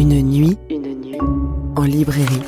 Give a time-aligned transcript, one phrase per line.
[0.00, 1.18] Une nuit, une nuit
[1.76, 2.40] en librairie.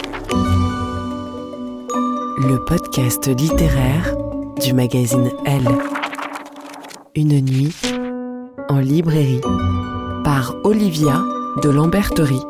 [2.39, 4.17] Le podcast littéraire
[4.59, 5.69] du magazine Elle.
[7.15, 7.77] Une nuit
[8.71, 9.43] en librairie
[10.25, 11.23] par Olivia
[11.63, 12.41] de Lamberterie.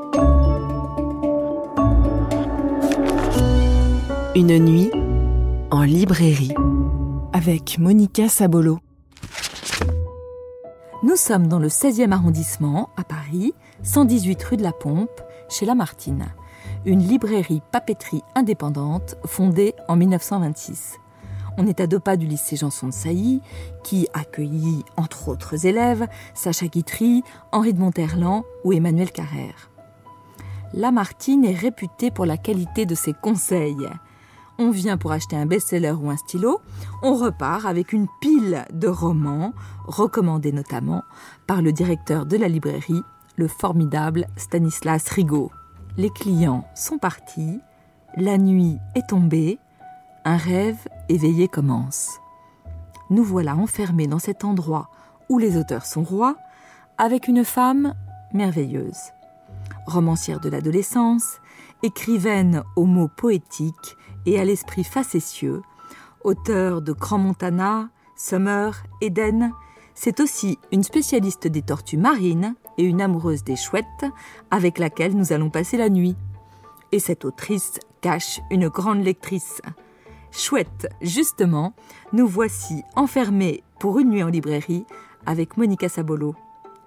[4.37, 4.93] Une nuit
[5.73, 6.55] en librairie
[7.33, 8.79] avec Monica Sabolo.
[11.03, 13.53] Nous sommes dans le 16e arrondissement, à Paris,
[13.85, 16.27] 118 rue de la Pompe, chez Lamartine,
[16.85, 21.01] une librairie papeterie indépendante fondée en 1926.
[21.59, 23.43] On est à deux pas du lycée Janson de Sailly,
[23.83, 29.71] qui accueillit, entre autres élèves, Sacha Guitry, Henri de Monterland ou Emmanuel Carrère.
[30.75, 33.89] Lamartine est réputé pour la qualité de ses conseils.
[34.59, 36.61] On vient pour acheter un best-seller ou un stylo,
[37.03, 39.53] on repart avec une pile de romans,
[39.87, 41.03] recommandés notamment
[41.49, 43.03] par le directeur de la librairie,
[43.37, 45.51] le formidable Stanislas Rigaud.
[45.97, 47.61] Les clients sont partis,
[48.17, 49.59] la nuit est tombée,
[50.25, 52.19] un rêve éveillé commence.
[53.11, 54.89] Nous voilà enfermés dans cet endroit
[55.29, 56.37] où les auteurs sont rois,
[56.99, 57.95] avec une femme
[58.33, 59.13] merveilleuse.
[59.87, 61.39] Romancière de l'adolescence,
[61.83, 65.63] écrivaine aux mots poétiques et à l'esprit facétieux,
[66.23, 69.53] auteur de Grand Montana, Summer, Eden,
[69.95, 73.87] c'est aussi une spécialiste des tortues marines et une amoureuse des chouettes
[74.51, 76.17] avec laquelle nous allons passer la nuit.
[76.93, 79.63] Et cette autrice cache une grande lectrice.
[80.31, 81.75] Chouette, justement,
[82.13, 84.85] nous voici enfermés pour une nuit en librairie
[85.27, 86.35] avec Monica Sabolo.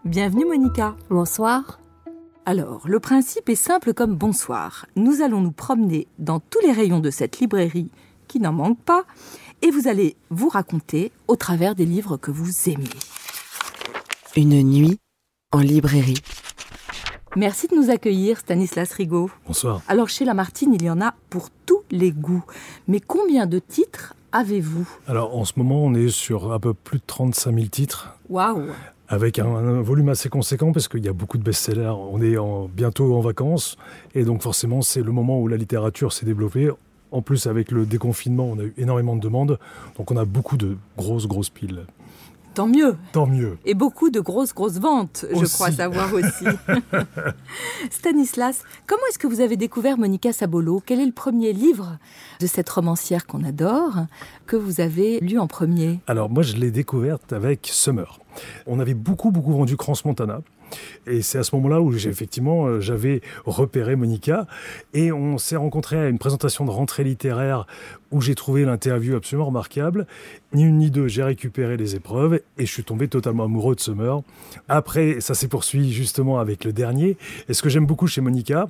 [0.03, 0.95] Bienvenue Monica.
[1.09, 1.79] Bonsoir.
[2.45, 4.85] Alors, le principe est simple comme bonsoir.
[4.95, 7.89] Nous allons nous promener dans tous les rayons de cette librairie
[8.27, 9.03] qui n'en manque pas
[9.61, 12.89] et vous allez vous raconter au travers des livres que vous aimez.
[14.35, 14.99] Une nuit
[15.55, 16.21] en librairie.
[17.37, 19.29] Merci de nous accueillir, Stanislas Rigaud.
[19.47, 19.81] Bonsoir.
[19.87, 22.43] Alors, chez Lamartine, il y en a pour tous les goûts.
[22.89, 24.87] Mais combien de titres avez-vous?
[25.07, 28.17] Alors, en ce moment, on est sur un peu plus de 35 000 titres.
[28.29, 28.67] Waouh
[29.07, 31.93] Avec un, un volume assez conséquent, parce qu'il y a beaucoup de best-sellers.
[32.11, 33.77] On est en, bientôt en vacances,
[34.13, 36.69] et donc forcément, c'est le moment où la littérature s'est développée.
[37.11, 39.57] En plus, avec le déconfinement, on a eu énormément de demandes,
[39.97, 41.85] donc on a beaucoup de grosses, grosses piles.
[42.55, 42.95] Tant mieux.
[43.11, 43.57] Tant mieux.
[43.65, 46.45] Et beaucoup de grosses, grosses ventes, je crois savoir aussi.
[47.91, 50.81] Stanislas, comment est-ce que vous avez découvert Monica Sabolo?
[50.85, 51.97] Quel est le premier livre
[52.39, 54.05] de cette romancière qu'on adore
[54.47, 55.99] que vous avez lu en premier?
[56.07, 58.19] Alors, moi, je l'ai découverte avec Summer.
[58.67, 60.39] On avait beaucoup, beaucoup vendu Crans Montana.
[61.07, 64.47] Et c'est à ce moment-là où effectivement euh, j'avais repéré Monica
[64.93, 67.67] et on s'est rencontrés à une présentation de rentrée littéraire
[68.11, 70.07] où j'ai trouvé l'interview absolument remarquable.
[70.53, 73.81] Ni une ni deux, j'ai récupéré les épreuves et je suis tombé totalement amoureux de
[73.81, 74.21] Summer.
[74.67, 77.17] Après, ça s'est poursuivi justement avec le dernier.
[77.49, 78.69] Et ce que j'aime beaucoup chez Monica,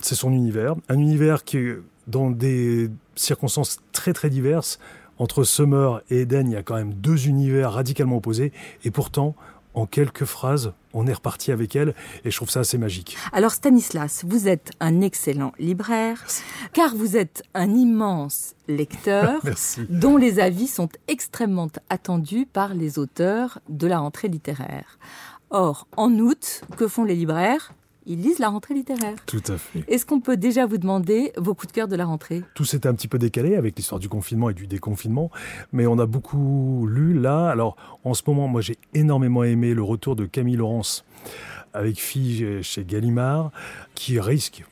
[0.00, 1.58] c'est son univers, un univers qui
[2.06, 4.78] dans des circonstances très très diverses.
[5.18, 8.52] Entre Summer et Eden, il y a quand même deux univers radicalement opposés,
[8.84, 9.34] et pourtant,
[9.76, 11.94] en quelques phrases, on est reparti avec elle
[12.24, 13.16] et je trouve ça assez magique.
[13.32, 16.24] Alors Stanislas, vous êtes un excellent libraire
[16.72, 19.42] car vous êtes un immense lecteur
[19.90, 24.98] dont les avis sont extrêmement attendus par les auteurs de la rentrée littéraire.
[25.50, 27.72] Or, en août, que font les libraires?
[28.06, 29.16] Ils lisent la rentrée littéraire.
[29.26, 29.84] Tout à fait.
[29.88, 32.42] Est-ce qu'on peut déjà vous demander vos coups de cœur de la rentrée?
[32.54, 35.30] Tout s'est un petit peu décalé avec l'histoire du confinement et du déconfinement,
[35.72, 37.48] mais on a beaucoup lu là.
[37.48, 41.04] Alors, en ce moment, moi j'ai énormément aimé le retour de Camille Laurence
[41.74, 43.50] avec Fille chez Gallimard,
[43.94, 44.64] qui risque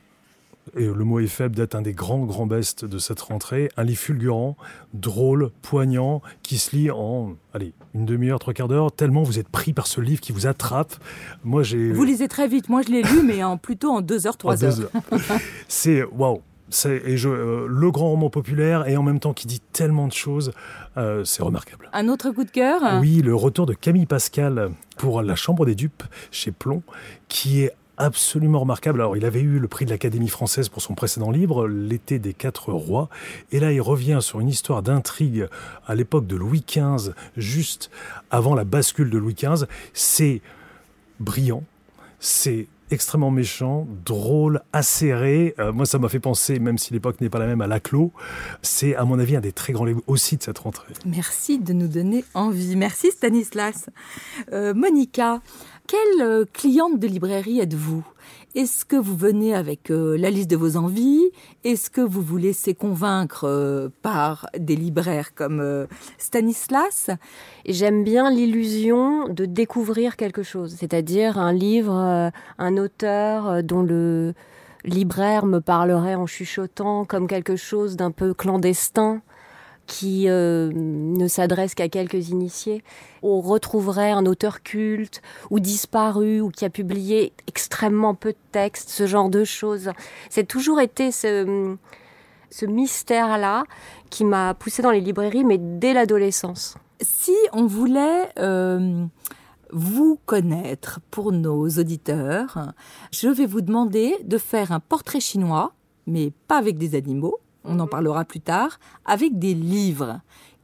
[0.77, 3.69] et le mot est faible, d'être un des grands, grands bestes de cette rentrée.
[3.77, 4.57] Un livre fulgurant,
[4.93, 9.49] drôle, poignant, qui se lit en, allez, une demi-heure, trois quarts d'heure, tellement vous êtes
[9.49, 10.95] pris par ce livre qui vous attrape.
[11.45, 11.93] Moi, j'ai...
[11.93, 12.69] Vous lisez très vite.
[12.69, 14.91] Moi, je l'ai lu, mais en, plutôt en deux heures, trois heures.
[15.69, 16.41] C'est, waouh!
[16.71, 20.09] C'est et je, euh, le grand roman populaire et en même temps qui dit tellement
[20.09, 20.51] de choses,
[20.97, 21.91] euh, c'est remarquable.
[21.93, 22.81] Un autre coup de cœur?
[23.01, 26.83] Oui, le retour de Camille Pascal pour La Chambre des Dupes chez Plomb,
[27.29, 29.01] qui est absolument remarquable.
[29.01, 32.35] Alors, il avait eu le prix de l'Académie française pour son précédent livre, L'été des
[32.35, 33.09] quatre rois.
[33.53, 35.49] Et là, il revient sur une histoire d'intrigue
[35.87, 37.91] à l'époque de Louis XV, juste
[38.31, 39.67] avant la bascule de Louis XV.
[39.93, 40.43] C'est
[41.21, 41.63] brillant,
[42.19, 45.55] c'est extrêmement méchant, drôle, acéré.
[45.59, 48.13] Euh, moi, ça m'a fait penser, même si l'époque n'est pas la même, à Laclos.
[48.63, 50.93] C'est, à mon avis, un des très grands livres aussi de cette rentrée.
[51.05, 52.77] Merci de nous donner envie.
[52.77, 53.91] Merci Stanislas.
[54.53, 55.41] Euh, Monica,
[55.87, 58.05] quelle euh, cliente de librairie êtes-vous?
[58.55, 61.31] Est-ce que vous venez avec euh, la liste de vos envies?
[61.65, 65.87] Est-ce que vous vous laissez convaincre euh, par des libraires comme
[66.19, 67.11] Stanislas?
[67.67, 74.35] J'aime bien l'illusion de découvrir quelque chose, c'est-à-dire un livre, un auteur dont le
[74.85, 79.23] libraire me parlerait en chuchotant comme quelque chose d'un peu clandestin
[79.87, 82.83] qui euh, ne s'adresse qu'à quelques initiés.
[83.23, 88.91] On retrouverait un auteur culte ou disparu ou qui a publié extrêmement peu de textes,
[88.91, 89.91] ce genre de choses.
[90.31, 91.77] C'est toujours été ce,
[92.51, 93.65] ce mystère-là
[94.11, 96.77] qui m'a poussé dans les librairies, mais dès l'adolescence.
[97.01, 99.05] Si on voulait euh,
[99.73, 102.73] vous connaître pour nos auditeurs,
[103.11, 105.73] je vais vous demander de faire un portrait chinois,
[106.07, 110.21] mais pas avec des animaux, on en parlera plus tard, avec des livres.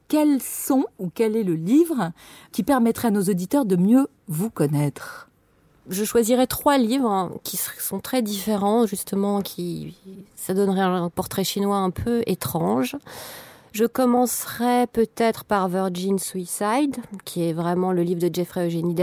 [0.08, 2.12] Quels sont ou quel est le livre
[2.52, 5.28] qui permettrait à nos auditeurs de mieux vous connaître?
[5.88, 9.96] Je choisirais trois livres qui sont très différents, justement, qui
[10.36, 12.96] ça donnerait un portrait chinois un peu étrange.
[13.72, 19.00] Je commencerai peut-être par Virgin Suicide, qui est vraiment le livre de Jeffrey Eugenides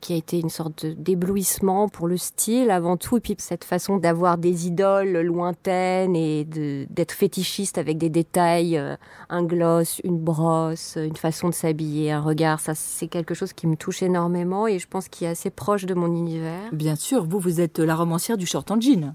[0.00, 3.98] qui a été une sorte d'éblouissement pour le style avant tout, et puis cette façon
[3.98, 8.96] d'avoir des idoles lointaines et d'être fétichiste avec des détails, euh,
[9.30, 13.68] un gloss, une brosse, une façon de s'habiller, un regard, ça c'est quelque chose qui
[13.68, 16.68] me touche énormément et je pense qu'il est assez proche de mon univers.
[16.72, 19.14] Bien sûr, vous, vous êtes la romancière du short en jean.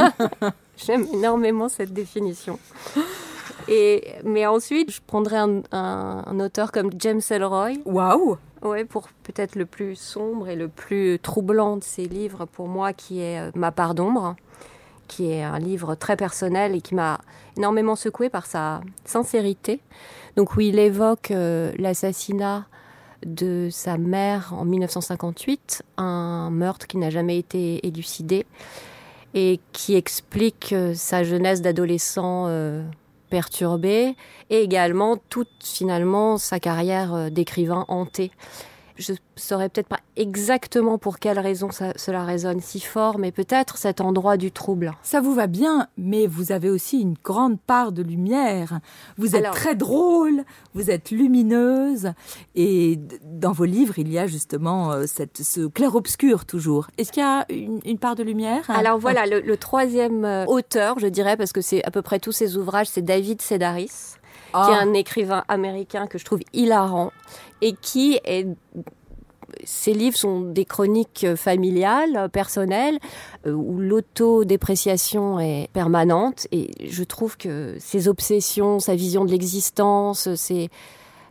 [0.76, 2.60] J'aime énormément cette définition.
[3.68, 5.38] Et, mais ensuite, je prendrais
[5.72, 7.72] un, auteur comme James Ellroy.
[7.84, 12.66] Waouh Ouais, pour peut-être le plus sombre et le plus troublant de ses livres pour
[12.66, 14.36] moi, qui est euh, Ma part d'ombre,
[15.06, 17.20] qui est un livre très personnel et qui m'a
[17.58, 19.80] énormément secoué par sa sincérité.
[20.36, 22.66] Donc où il évoque euh, l'assassinat
[23.26, 28.46] de sa mère en 1958, un meurtre qui n'a jamais été élucidé
[29.34, 32.46] et qui explique euh, sa jeunesse d'adolescent
[33.34, 34.14] perturbé
[34.48, 38.30] et également toute finalement sa carrière euh, d'écrivain hantée.
[38.96, 44.00] Je saurais peut-être pas exactement pour quelle raison cela résonne si fort, mais peut-être cet
[44.00, 44.92] endroit du trouble.
[45.02, 48.78] Ça vous va bien, mais vous avez aussi une grande part de lumière.
[49.18, 52.12] Vous êtes très drôle, vous êtes lumineuse,
[52.54, 56.88] et dans vos livres, il y a justement euh, cette, ce clair-obscur toujours.
[56.96, 58.70] Est-ce qu'il y a une, part de lumière?
[58.70, 62.32] Alors voilà, le, troisième euh, auteur, je dirais, parce que c'est à peu près tous
[62.32, 64.16] ses ouvrages, c'est David Sedaris
[64.54, 64.82] qui est ah.
[64.82, 67.12] un écrivain américain que je trouve hilarant
[67.60, 68.46] et qui est
[69.62, 72.98] ces livres sont des chroniques familiales, personnelles,
[73.46, 76.46] euh, où l'autodépréciation est permanente.
[76.52, 80.28] Et je trouve que ses obsessions, sa vision de l'existence,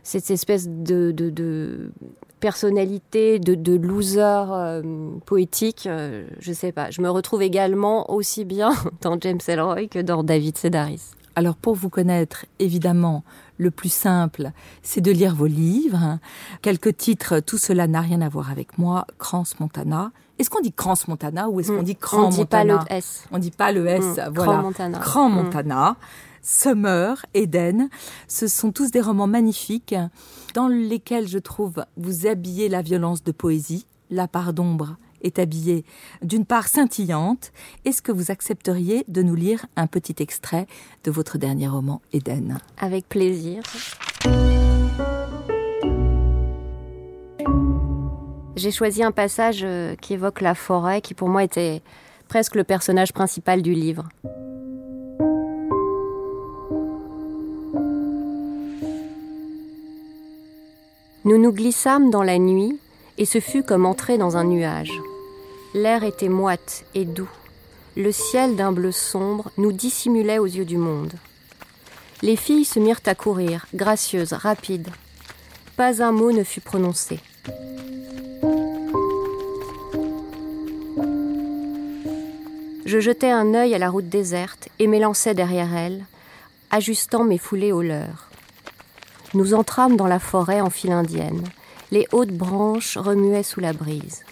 [0.02, 1.92] cette espèce de,
[2.40, 4.82] personnalité, de, loser euh,
[5.26, 6.90] poétique, euh, je sais pas.
[6.90, 11.14] Je me retrouve également aussi bien dans James Ellroy que dans David Sedaris.
[11.36, 13.24] Alors pour vous connaître, évidemment,
[13.58, 16.18] le plus simple, c'est de lire vos livres.
[16.62, 19.06] Quelques titres, tout cela n'a rien à voir avec moi.
[19.18, 21.84] Crans Montana, Est-ce qu'on dit Crans Montana ou est-ce qu'on Mm.
[21.84, 23.24] dit Cran On dit Montana pas le S.
[23.30, 24.32] On dit pas le S, Mm.
[24.34, 24.52] voilà.
[24.52, 24.98] Cran Montana.
[24.98, 25.32] Cran Mm.
[25.34, 25.96] Montana,
[26.42, 27.88] Summer, Eden,
[28.28, 29.94] ce sont tous des romans magnifiques
[30.54, 35.84] dans lesquels je trouve vous habillez la violence de poésie, la part d'ombre est habillée
[36.22, 37.52] d'une part scintillante.
[37.84, 40.66] Est-ce que vous accepteriez de nous lire un petit extrait
[41.02, 43.62] de votre dernier roman, Eden Avec plaisir.
[48.56, 51.82] J'ai choisi un passage euh, qui évoque la forêt, qui pour moi était
[52.28, 54.08] presque le personnage principal du livre.
[61.24, 62.78] Nous nous glissâmes dans la nuit,
[63.18, 64.92] et ce fut comme entrer dans un nuage.
[65.74, 67.28] L'air était moite et doux.
[67.96, 71.12] Le ciel d'un bleu sombre nous dissimulait aux yeux du monde.
[72.22, 74.90] Les filles se mirent à courir, gracieuses, rapides.
[75.76, 77.18] Pas un mot ne fut prononcé.
[82.86, 86.04] Je jetai un œil à la route déserte et m'élançai derrière elle,
[86.70, 88.30] ajustant mes foulées aux leurs.
[89.34, 91.42] Nous entrâmes dans la forêt en file indienne.
[91.90, 94.22] Les hautes branches remuaient sous la brise.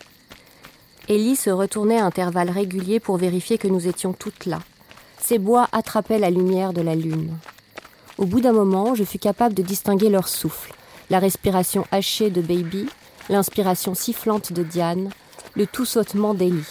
[1.09, 4.61] Ellie se retournait à intervalles réguliers pour vérifier que nous étions toutes là.
[5.19, 7.37] Ces bois attrapaient la lumière de la lune.
[8.19, 10.73] Au bout d'un moment, je fus capable de distinguer leur souffle,
[11.11, 12.89] la respiration hachée de Baby,
[13.29, 15.11] l'inspiration sifflante de Diane,
[15.55, 16.67] le tout sautement d'Ellie.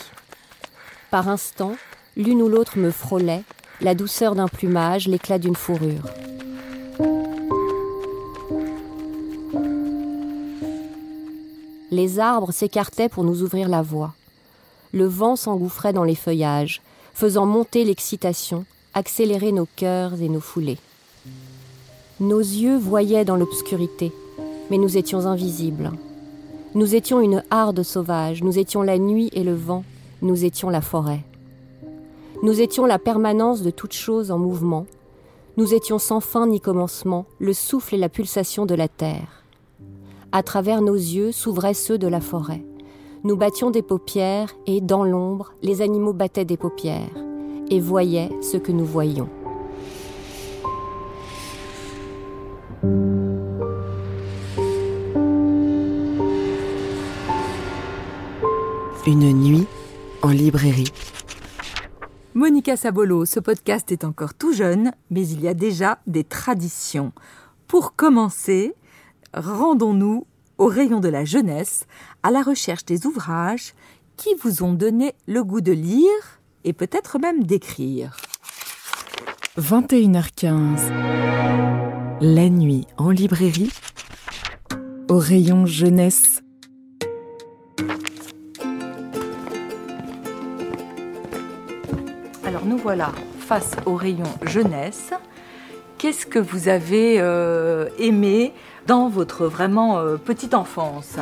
[1.10, 1.76] Par instants,
[2.16, 3.44] l'une ou l'autre me frôlait,
[3.82, 6.06] la douceur d'un plumage, l'éclat d'une fourrure.
[11.90, 14.14] Les arbres s'écartaient pour nous ouvrir la voie.
[14.94, 16.82] Le vent s'engouffrait dans les feuillages,
[17.14, 20.78] faisant monter l'excitation, accélérer nos cœurs et nos foulées.
[22.20, 24.12] Nos yeux voyaient dans l'obscurité,
[24.70, 25.92] mais nous étions invisibles.
[26.76, 29.84] Nous étions une harde sauvage, nous étions la nuit et le vent,
[30.22, 31.24] nous étions la forêt.
[32.44, 34.86] Nous étions la permanence de toute chose en mouvement,
[35.58, 39.44] nous étions sans fin ni commencement, le souffle et la pulsation de la terre.
[40.32, 42.64] À travers nos yeux s'ouvraient ceux de la forêt.
[43.24, 47.08] Nous battions des paupières et, dans l'ombre, les animaux battaient des paupières
[47.70, 49.30] et voyaient ce que nous voyions.
[59.06, 59.68] Une nuit
[60.24, 60.92] en librairie.
[62.34, 67.12] Monica Sabolo, ce podcast est encore tout jeune, mais il y a déjà des traditions.
[67.68, 68.74] Pour commencer,
[69.36, 70.26] rendons-nous
[70.58, 71.86] au rayon de la jeunesse,
[72.24, 73.74] à la recherche des ouvrages
[74.18, 78.18] qui vous ont donné le goût de lire et peut-être même d'écrire.
[79.58, 80.80] 21h15.
[82.22, 83.72] La nuit en librairie.
[85.10, 86.42] Au rayon jeunesse.
[92.46, 95.12] Alors nous voilà face au rayon jeunesse.
[95.98, 98.54] Qu'est-ce que vous avez euh, aimé
[98.88, 101.16] dans votre vraiment euh, petite enfance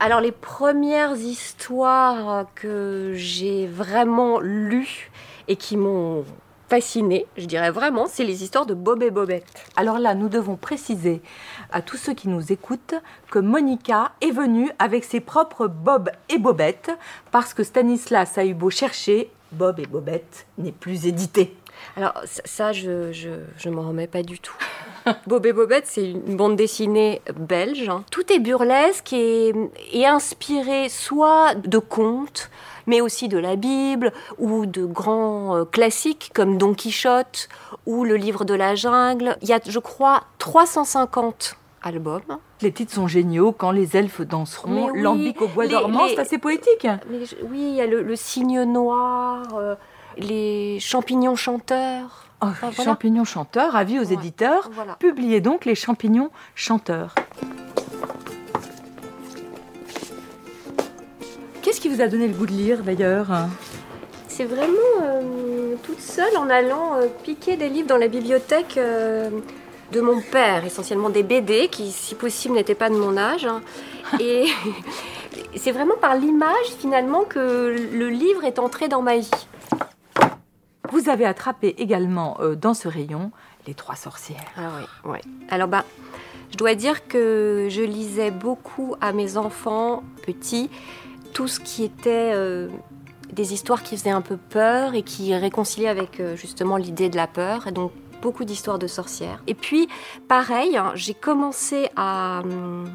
[0.00, 5.10] Alors les premières histoires que j'ai vraiment lues
[5.48, 6.24] et qui m'ont
[6.68, 9.44] fascinée, je dirais vraiment, c'est les histoires de Bob et Bobette.
[9.76, 11.20] Alors là, nous devons préciser
[11.70, 12.94] à tous ceux qui nous écoutent
[13.30, 16.90] que Monica est venue avec ses propres Bob et Bobette
[17.30, 21.54] parce que Stanislas a eu beau chercher, Bob et Bobette n'est plus édité.
[21.94, 23.28] Alors ça- ça, je, je,
[23.58, 24.56] je m'en remets pas du tout.
[25.26, 27.88] Bob et Bobette, c'est une bande dessinée belge.
[27.88, 28.04] hein.
[28.10, 29.52] Tout est burlesque et,
[29.92, 32.50] et inspiré soit de contes,
[32.86, 37.48] mais aussi de la Bible ou de grands euh, classiques comme Don Quichotte
[37.86, 39.36] ou Le Livre de la Jungle.
[39.42, 42.22] Il y a, je crois, 350 albums.
[42.60, 46.14] Les titres sont géniaux quand les elfes danseront, oui, Lambic au bois les- dormant, les-
[46.14, 46.86] c'est assez poétique.
[47.10, 49.74] Mais je- oui, il y a le, le cygne noir, euh,
[50.16, 52.26] les champignons chanteurs.
[52.42, 52.84] Oh, voilà.
[52.84, 54.68] Champignons chanteurs, avis aux Ouais, éditeurs.
[54.72, 54.96] Voilà.
[54.96, 57.14] Publiez donc les champignons chanteurs.
[61.62, 63.28] Qu'est-ce qui vous a donné le goût de lire d'ailleurs?
[64.28, 64.72] C'est vraiment
[65.02, 69.30] euh, toute seule en allant euh, piquer des livres dans la bibliothèque euh,
[69.92, 73.46] de mon père, essentiellement des BD qui, si possible, n'étaient pas de mon âge.
[73.46, 73.60] hein.
[74.20, 74.46] Et
[75.56, 77.38] c'est vraiment par l'image, finalement, que
[77.92, 79.30] le livre est entré dans ma vie.
[81.02, 83.32] Vous avez attrapé également euh, dans ce rayon
[83.66, 84.44] les trois sorcières.
[84.56, 85.20] Ah oui, ouais.
[85.48, 85.84] Alors bah,
[86.50, 90.70] je dois dire que je lisais beaucoup à mes enfants petits
[91.32, 92.68] tout ce qui était euh,
[93.32, 97.16] des histoires qui faisaient un peu peur et qui réconciliaient avec euh, justement l'idée de
[97.16, 97.66] la peur.
[97.66, 97.90] Et donc
[98.20, 99.42] beaucoup d'histoires de sorcières.
[99.48, 99.88] Et puis
[100.28, 102.88] pareil, hein, j'ai commencé à hum,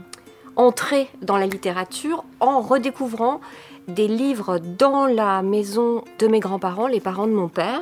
[0.55, 3.41] entrer dans la littérature en redécouvrant
[3.87, 7.81] des livres dans la maison de mes grands-parents, les parents de mon père.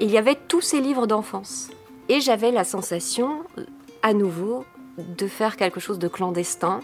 [0.00, 1.70] Il y avait tous ces livres d'enfance.
[2.08, 3.44] Et j'avais la sensation,
[4.02, 4.64] à nouveau,
[4.98, 6.80] de faire quelque chose de clandestin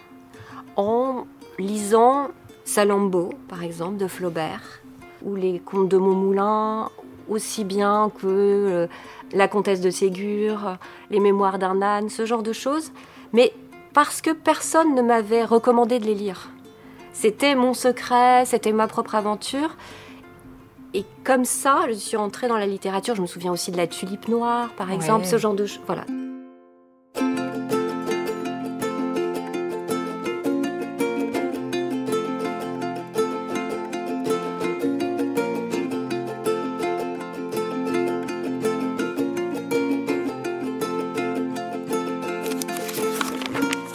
[0.77, 1.27] en
[1.59, 2.29] lisant
[2.65, 4.81] Salammbô, par exemple, de Flaubert,
[5.23, 6.91] ou les contes de Montmoulin,
[7.29, 8.87] aussi bien que euh,
[9.33, 10.77] La comtesse de Ségur,
[11.11, 12.93] les mémoires d'un âne, ce genre de choses.
[13.33, 13.53] Mais
[13.93, 16.51] parce que personne ne m'avait recommandé de les lire.
[17.21, 19.77] C'était mon secret, c'était ma propre aventure.
[20.95, 23.17] Et comme ça, je suis entrée dans la littérature.
[23.17, 25.81] Je me souviens aussi de la tulipe noire, par exemple, ce genre de choses.
[25.85, 26.05] Voilà.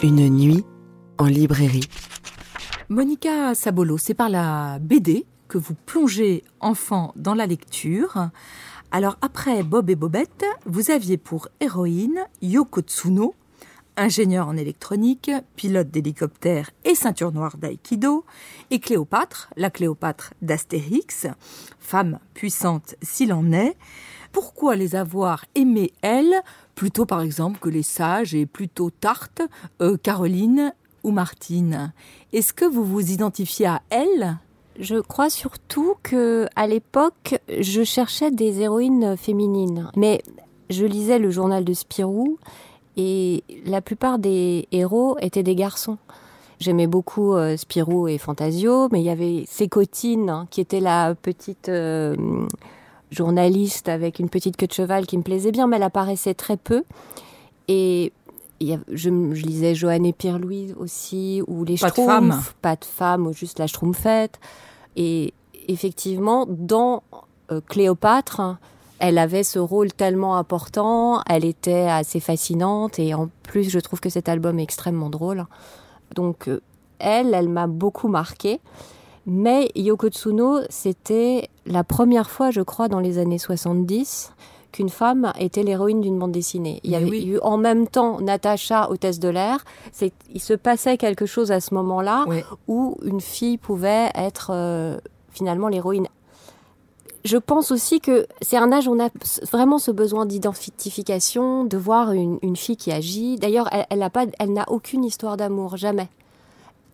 [0.02, 0.62] Une nuit
[1.16, 1.88] en librairie.
[2.90, 8.28] Monica Sabolo, c'est par la BD que vous plongez enfant dans la lecture.
[8.90, 13.34] Alors après Bob et Bobette, vous aviez pour héroïne Yoko Tsuno,
[13.96, 18.26] ingénieur en électronique, pilote d'hélicoptère et ceinture noire d'aïkido,
[18.70, 21.26] et Cléopâtre, la Cléopâtre d'Astérix,
[21.80, 23.78] femme puissante s'il en est.
[24.30, 26.42] Pourquoi les avoir aimées, elles,
[26.74, 29.40] plutôt par exemple que les sages et plutôt Tarte,
[29.80, 31.92] euh, Caroline ou Martine
[32.32, 34.38] Est-ce que vous vous identifiez à elles
[34.78, 39.88] je crois surtout que à l'époque, je cherchais des héroïnes féminines.
[39.96, 40.20] Mais
[40.68, 42.38] je lisais le journal de Spirou
[42.96, 45.98] et la plupart des héros étaient des garçons.
[46.60, 51.14] J'aimais beaucoup euh, Spirou et Fantasio, mais il y avait Sécotine, hein, qui était la
[51.14, 52.16] petite euh,
[53.10, 56.56] journaliste avec une petite queue de cheval qui me plaisait bien, mais elle apparaissait très
[56.56, 56.84] peu.
[57.68, 58.12] Et
[58.88, 62.42] je, je, lisais Joanne et Pierre-Louis aussi, ou les pas de femme.
[62.62, 64.38] pas de femme, ou juste la Schtroumpfette.
[64.96, 65.32] Et
[65.68, 67.02] effectivement, dans
[67.50, 68.58] euh, Cléopâtre,
[68.98, 74.00] elle avait ce rôle tellement important, elle était assez fascinante, et en plus, je trouve
[74.00, 75.46] que cet album est extrêmement drôle.
[76.14, 76.60] Donc, euh,
[76.98, 78.60] elle, elle m'a beaucoup marqué.
[79.26, 84.32] Mais Yoko Tsuno, c'était la première fois, je crois, dans les années 70,
[84.74, 86.80] qu'une femme était l'héroïne d'une bande dessinée.
[86.82, 89.64] Il y avait eu en même temps Natacha, hôtesse de l'air.
[90.32, 92.24] Il se passait quelque chose à ce moment-là
[92.66, 94.98] où une fille pouvait être euh,
[95.30, 96.08] finalement l'héroïne.
[97.24, 99.10] Je pense aussi que c'est un âge où on a
[99.52, 103.36] vraiment ce besoin d'identification, de voir une, fille qui agit.
[103.36, 106.08] D'ailleurs, elle, elle n'a pas, elle n'a aucune histoire d'amour, jamais.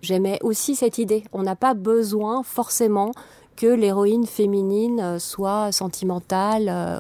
[0.03, 1.25] J'aimais aussi cette idée.
[1.33, 3.13] On n'a pas besoin forcément
[3.61, 6.99] que l'héroïne féminine euh, soit sentimentale euh,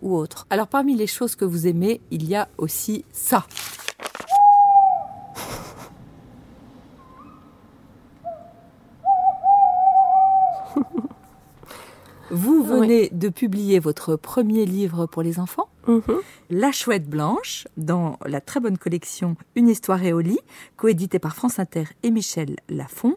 [0.00, 0.46] ou, autre.
[0.48, 3.44] Alors parmi les choses que vous aimez, il y a aussi ça.
[12.30, 16.02] Vous venez de publier votre premier livre pour les enfants, mhm.
[16.50, 20.40] La Chouette Blanche, dans la très bonne collection Une histoire et au lit,
[20.76, 23.16] coédité par France Inter et Michel Lafon,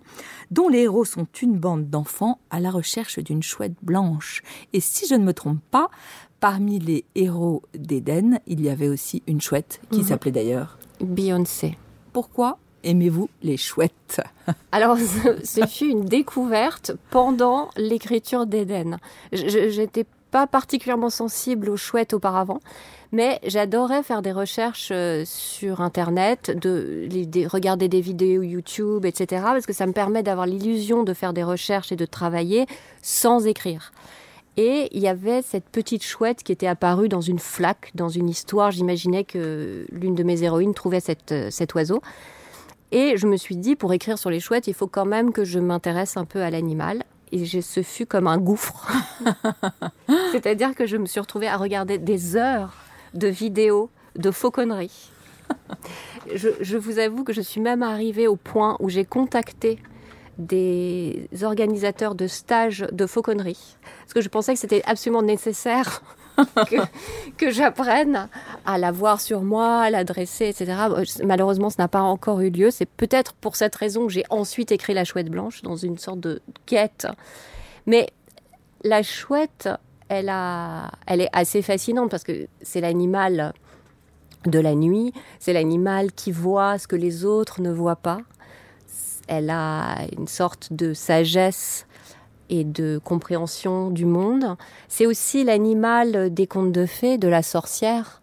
[0.52, 4.44] dont les héros sont une bande d'enfants à la recherche d'une chouette blanche.
[4.74, 5.90] Et si je ne me trompe pas,
[6.40, 10.06] parmi les héros d'Éden, il y avait aussi une chouette qui mhm.
[10.06, 11.78] s'appelait d'ailleurs Beyoncé.
[12.14, 14.22] Pourquoi aimez-vous les chouettes?
[14.72, 14.98] Alors,
[15.44, 18.98] ce, fut une découverte pendant l'écriture d'Éden.
[19.32, 22.60] J'étais pas particulièrement sensible aux chouettes auparavant,
[23.12, 27.08] mais j'adorais faire des recherches euh, sur Internet, de,
[27.48, 31.44] regarder des vidéos YouTube, etc., parce que ça me permet d'avoir l'illusion de faire des
[31.44, 32.68] recherches et de travailler
[33.02, 33.92] sans écrire.
[34.58, 38.30] Et il y avait cette petite chouette qui était apparue dans une flaque, dans une
[38.30, 38.72] histoire.
[38.72, 41.00] J'imaginais que l'une de mes héroïnes trouvait
[41.32, 42.02] euh, cet oiseau.
[42.92, 45.46] Et je me suis dit, pour écrire sur les chouettes, il faut quand même que
[45.46, 47.04] je m'intéresse un peu à l'animal.
[47.32, 48.92] Et ce fut comme un gouffre.
[50.34, 52.74] C'est-à-dire que je me suis retrouvée à regarder des heures
[53.14, 55.12] de vidéos de fauconnerie.
[56.36, 59.80] je, je vous avoue que je suis même arrivée au point où j'ai contacté
[60.38, 63.78] des organisateurs de stages de fauconnerie.
[64.02, 66.02] Parce que je pensais que c'était absolument nécessaire
[67.38, 68.30] que, j'apprenne
[68.66, 70.74] à la voir sur moi, à la dresser, etc.
[71.24, 72.72] Malheureusement, ce n'a pas encore eu lieu.
[72.72, 76.20] C'est peut-être pour cette raison que j'ai ensuite écrit La Chouette Blanche dans une sorte
[76.20, 77.08] de quête.
[77.86, 78.08] Mais
[78.84, 79.70] la chouette,
[80.12, 83.54] elle, est assez fascinante parce que c'est l'animal
[84.46, 88.20] de la nuit, c'est l'animal qui voit ce que les autres ne voient pas.
[89.28, 91.88] Elle a une sorte de sagesse
[92.50, 94.58] et de compréhension du monde.
[94.90, 98.22] C'est aussi l'animal des contes de fées, de la sorcière.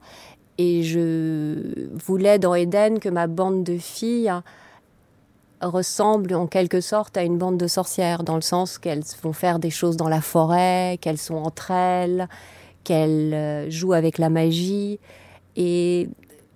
[0.58, 4.32] Et je voulais dans Éden que ma bande de filles
[5.60, 9.58] ressemblent en quelque sorte à une bande de sorcières, dans le sens qu'elles vont faire
[9.58, 12.28] des choses dans la forêt, qu'elles sont entre elles,
[12.84, 14.98] qu'elles euh, jouent avec la magie.
[15.56, 16.08] Et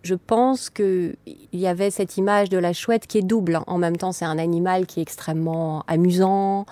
[0.03, 1.17] je pense qu'il
[1.53, 3.61] y avait cette image de la chouette qui est double.
[3.67, 6.67] En même temps, c'est un animal qui est extrêmement amusant,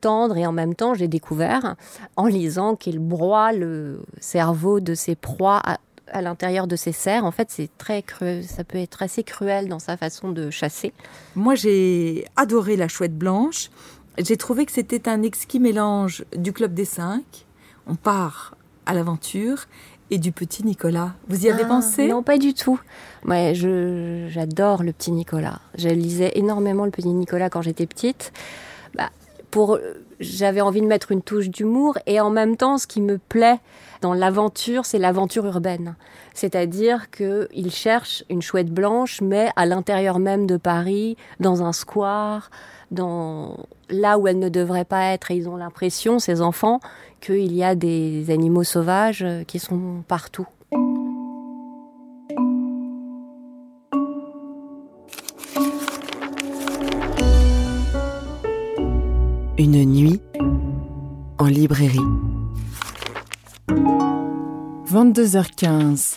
[0.00, 1.76] tendre, et en même temps, j'ai découvert,
[2.16, 5.78] en lisant, qu'il broie le cerveau de ses proies à,
[6.22, 7.24] l'intérieur de ses serres.
[7.24, 10.92] En fait, c'est très cru, ça peut être assez cruel dans sa façon de chasser.
[11.36, 13.70] Moi, j'ai adoré la chouette blanche.
[14.18, 17.46] J'ai trouvé que c'était un exquis mélange du Club des Cinq.
[17.86, 19.66] On part à l'aventure
[20.10, 21.14] et du petit Nicolas.
[21.28, 22.08] Vous y avez Ah, pensé?
[22.08, 22.80] Non, pas du tout.
[23.24, 25.60] Ouais, je, j'adore le petit Nicolas.
[25.78, 28.32] Je lisais énormément le petit Nicolas quand j'étais petite.
[28.96, 29.10] Bah,
[29.52, 29.78] pour,
[30.18, 33.58] j'avais envie de mettre une touche d'humour et en même temps, ce qui me plaît
[34.00, 35.96] dans l'aventure, c'est l'aventure urbaine.
[36.34, 42.50] C'est-à-dire qu'il cherche une chouette blanche, mais à l'intérieur même de Paris, dans un square,
[42.96, 45.30] là où elle ne devrait pas être.
[45.30, 46.80] Et ils ont l'impression, ces enfants,
[47.20, 50.46] qu'il y a des animaux sauvages euh, qui sont partout.
[59.58, 60.22] Une nuit
[61.38, 61.98] en librairie.
[63.70, 66.16] 22h15.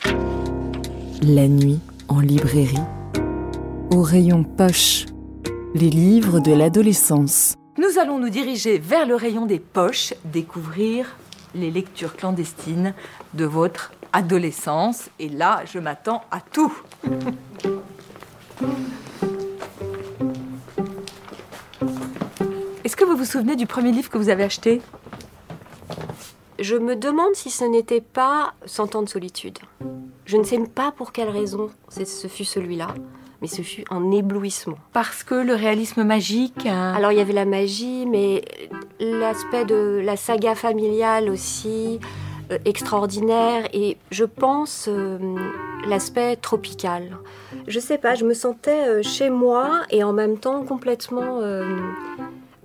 [1.21, 2.81] La nuit en librairie.
[3.91, 5.05] Au rayon poche.
[5.75, 7.53] Les livres de l'adolescence.
[7.77, 11.15] Nous allons nous diriger vers le rayon des poches, découvrir
[11.53, 12.95] les lectures clandestines
[13.35, 15.09] de votre adolescence.
[15.19, 16.73] Et là, je m'attends à tout.
[22.83, 24.81] Est-ce que vous vous souvenez du premier livre que vous avez acheté?
[26.63, 29.59] Je me demande si ce n'était pas Cent ans de solitude.
[30.25, 32.87] Je ne sais pas pour quelle raison ce fut celui-là,
[33.41, 34.77] mais ce fut un éblouissement.
[34.93, 36.65] Parce que le réalisme magique.
[36.65, 38.45] euh, Alors il y avait la magie, mais
[39.01, 41.99] l'aspect de la saga familiale aussi
[42.49, 45.17] euh, extraordinaire et je pense euh,
[45.85, 47.17] l'aspect tropical.
[47.67, 51.41] Je sais pas, je me sentais euh, chez moi et en même temps complètement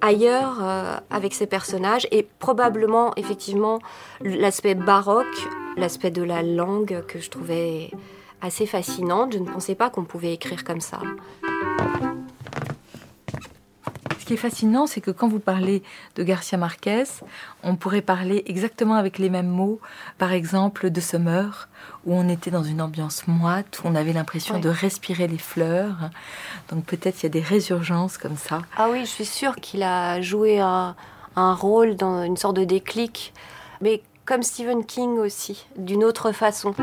[0.01, 3.79] ailleurs euh, avec ces personnages et probablement effectivement
[4.21, 5.27] l'aspect baroque,
[5.77, 7.91] l'aspect de la langue que je trouvais
[8.41, 9.33] assez fascinante.
[9.33, 11.01] Je ne pensais pas qu'on pouvait écrire comme ça.
[14.29, 15.83] Ce qui est fascinant, c'est que quand vous parlez
[16.17, 17.05] de Garcia Marquez,
[17.63, 19.81] on pourrait parler exactement avec les mêmes mots,
[20.19, 21.71] par exemple de Summer,
[22.05, 26.11] où on était dans une ambiance moite, où on avait l'impression de respirer les fleurs.
[26.69, 28.61] Donc peut-être il y a des résurgences comme ça.
[28.77, 30.95] Ah oui, je suis sûre qu'il a joué un,
[31.35, 33.33] un rôle dans une sorte de déclic,
[33.81, 36.75] mais comme Stephen King aussi, d'une autre façon.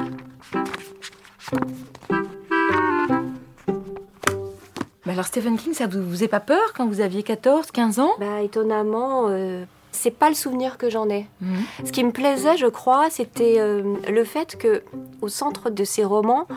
[5.05, 7.99] Mais alors Stephen King, ça vous vous faisait pas peur quand vous aviez 14, 15
[7.99, 8.11] ans?
[8.19, 11.27] Bah, étonnamment, euh, c'est pas le souvenir que j'en ai.
[11.41, 11.57] Mhm.
[11.85, 14.83] Ce qui me plaisait, je crois, c'était euh, le fait que,
[15.21, 16.47] au centre de ces romans,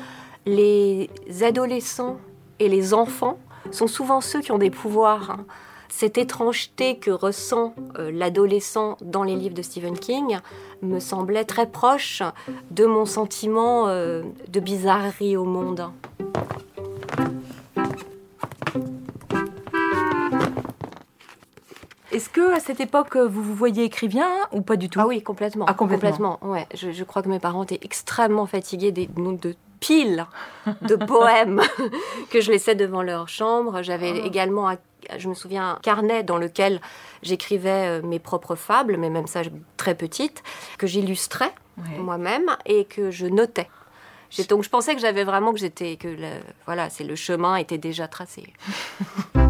[0.47, 1.11] les
[1.43, 2.17] adolescents
[2.59, 3.39] et les enfants
[3.71, 5.31] sont souvent ceux qui ont des pouvoirs.
[5.31, 5.45] hein.
[5.91, 10.39] Cette étrangeté que ressent euh, l'adolescent dans les livres de Stephen King
[10.83, 12.23] me semblait très proche
[12.71, 15.91] de mon sentiment euh, de bizarrerie au monde.
[22.19, 24.99] Est-ce que à cette époque vous vous voyez écrivain ou pas du tout?
[25.01, 25.67] Ah oui, complètement.
[25.69, 26.41] Ah, complètement.
[26.43, 30.27] Ouais, je, je crois que mes parents étaient extrêmement fatigués des de piles
[30.83, 31.63] de poèmes
[32.31, 33.83] que je laissais devant leur chambre.
[33.85, 34.79] J'avais également, un-
[35.17, 36.81] je me souviens, un carnet dans lequel
[37.23, 39.43] j'écrivais euh, mes propres fables, mais même ça,
[39.77, 40.43] très petite,
[40.77, 41.99] que j'illustrais Ouais.
[41.99, 43.69] moi-même et que je notais.
[44.49, 47.79] Donc je pensais que j'avais vraiment que j'étais que le- voilà, c'est le chemin était
[47.79, 48.53] déjà tracé.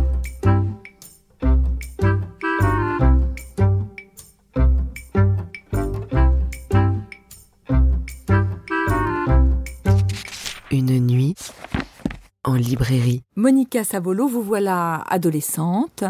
[10.71, 11.35] Une nuit
[12.45, 13.23] en librairie.
[13.37, 16.05] Monica Savolo, vous voilà adolescente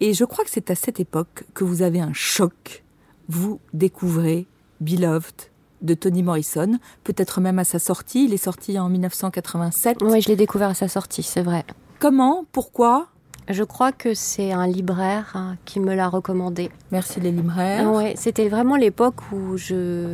[0.00, 2.82] et je crois que c'est à cette époque que vous avez un choc.
[3.28, 4.46] Vous découvrez
[4.80, 5.34] Beloved
[5.82, 8.24] de Toni Morrison, peut-être même à sa sortie.
[8.24, 9.98] Il est sorti en 1987.
[10.00, 11.64] Oui, je l'ai découvert à sa sortie, c'est vrai.
[11.98, 13.08] Comment Pourquoi
[13.50, 16.70] Je crois que c'est un libraire hein, qui me l'a recommandé.
[16.92, 17.84] Merci les libraires.
[17.86, 20.06] Ah ouais, c'était vraiment l'époque où je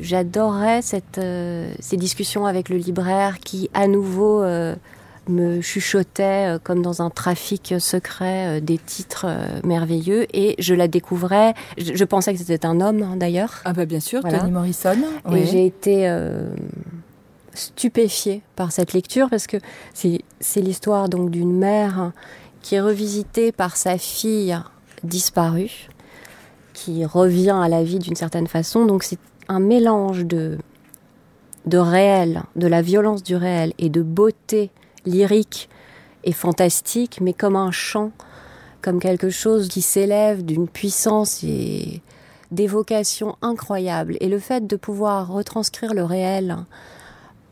[0.00, 4.74] j'adorais cette euh, ces discussions avec le libraire qui à nouveau euh,
[5.28, 9.26] me chuchotait euh, comme dans un trafic secret des titres
[9.64, 11.54] merveilleux et je la découvrais.
[11.78, 13.62] Je, je pensais que c'était un homme hein, d'ailleurs.
[13.64, 14.40] Ah bah bien sûr, Voilà.
[14.40, 14.92] Toni Morrison.
[14.92, 15.46] Et Oui.
[15.50, 16.06] j'ai été
[17.54, 19.56] stupéfiée par cette lecture parce que
[19.92, 22.12] c'est c'est l'histoire donc d'une mère
[22.64, 24.58] qui est revisité par sa fille
[25.02, 25.90] disparue,
[26.72, 28.86] qui revient à la vie d'une certaine façon.
[28.86, 30.56] Donc c'est un mélange de,
[31.66, 34.70] de réel, de la violence du réel et de beauté
[35.04, 35.68] lyrique
[36.24, 38.12] et fantastique, mais comme un chant,
[38.80, 42.00] comme quelque chose qui s'élève d'une puissance et
[42.50, 44.16] d'évocation incroyable.
[44.20, 46.56] Et le fait de pouvoir retranscrire le réel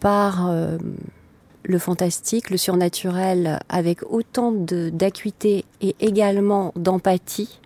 [0.01, 0.79] par euh,
[1.65, 7.61] le fantastique, le surnaturel, avec autant d'acuité et également d'empathie,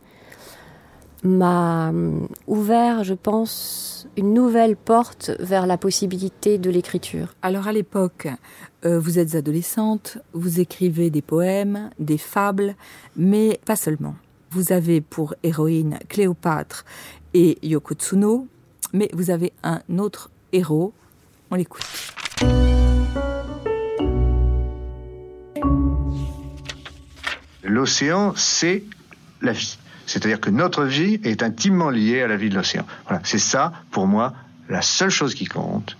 [1.22, 7.34] m'a euh, ouvert, je pense, une nouvelle porte vers la possibilité de l'écriture.
[7.42, 8.28] Alors à l'époque,
[8.84, 12.76] euh, vous êtes adolescente, vous écrivez des poèmes, des fables,
[13.16, 14.14] mais pas seulement.
[14.50, 16.84] Vous avez pour héroïne Cléopâtre
[17.34, 18.46] et Yoko Tsuno,
[18.92, 20.92] mais vous avez un autre héros.
[21.50, 21.82] On l'écoute.
[27.66, 28.84] L'océan, c'est
[29.42, 29.78] la vie.
[30.06, 32.86] C'est-à-dire que notre vie est intimement liée à la vie de l'océan.
[33.06, 34.32] Voilà, c'est ça, pour moi,
[34.68, 35.96] la seule chose qui compte.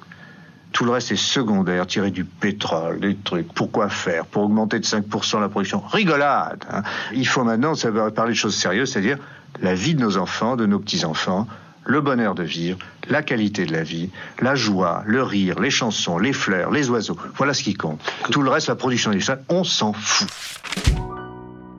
[0.72, 3.52] Tout le reste est secondaire, tirer du pétrole, des trucs.
[3.52, 6.82] Pourquoi faire Pour augmenter de 5% la production Rigolade hein.
[7.14, 9.18] Il faut maintenant savoir parler de choses sérieuses, c'est-à-dire
[9.62, 11.46] la vie de nos enfants, de nos petits-enfants,
[11.86, 16.18] le bonheur de vivre, la qualité de la vie, la joie, le rire, les chansons,
[16.18, 17.16] les fleurs, les oiseaux.
[17.36, 18.00] Voilà ce qui compte.
[18.30, 20.28] Tout le reste, la production industrielle, on s'en fout.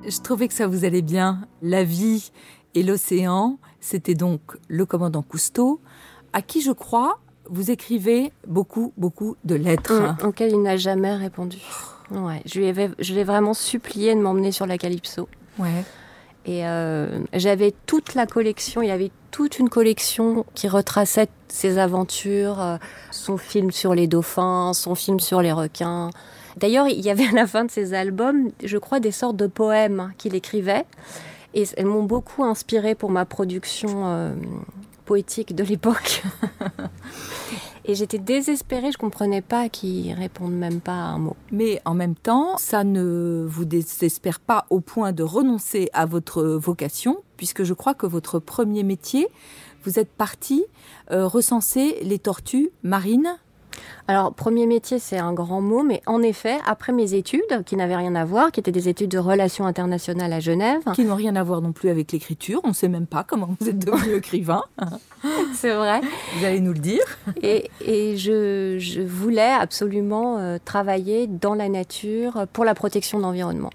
[0.08, 1.48] Je trouvais que ça vous allait bien.
[1.62, 2.32] La vie
[2.74, 5.82] et l'océan, c'était donc le commandant Cousteau,
[6.34, 9.94] à qui je crois vous écrivez beaucoup, beaucoup de lettres.
[9.94, 11.60] Mmh, auxquelles il n'a jamais répondu.
[12.12, 15.28] Ouais, je lui avais, je l'ai vraiment supplié de m'emmener sur la Calypso.
[15.58, 15.84] Ouais.
[16.46, 21.78] Et euh, j'avais toute la collection, il y avait toute une collection qui retraçait ses
[21.78, 22.78] aventures, euh,
[23.12, 26.10] son film sur les dauphins, son film sur les requins.
[26.58, 29.48] D'ailleurs, il y avait à la fin de ses albums, je crois, des sortes de
[29.48, 30.86] poèmes qu'il écrivait.
[31.54, 34.34] Et elles m'ont beaucoup inspiré pour ma production euh,
[35.06, 36.24] poétique de l'époque.
[37.86, 41.38] Et j'étais désespérée, je comprenais pas qu'ils répondent même pas à un mot.
[41.52, 46.44] Mais en même temps, ça ne vous désespère pas au point de renoncer à votre
[46.44, 49.30] vocation, puisque je crois que votre premier métier,
[49.84, 50.66] vous êtes parti
[51.12, 53.38] euh, recenser les tortues marines
[54.08, 57.98] alors, premier métier, c'est un grand mot, mais en effet, après mes études, qui n'avaient
[57.98, 60.82] rien à voir, qui étaient des études de relations internationales à Genève.
[60.94, 63.50] Qui n'ont rien à voir non plus avec l'écriture, on ne sait même pas comment
[63.60, 64.64] vous êtes devenu écrivain.
[65.54, 66.00] c'est vrai.
[66.38, 67.04] Vous allez nous le dire.
[67.42, 67.70] Et,
[68.18, 73.72] je, voulais absolument euh, travailler dans la nature pour la protection de l'environnement.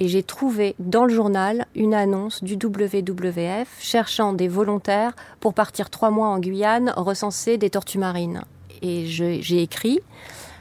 [0.00, 5.88] Et j'ai trouvé dans le journal une annonce du WWF cherchant des volontaires pour partir
[5.90, 8.42] trois mois en Guyane recenser des tortues marines
[8.82, 10.00] et j'ai écrit.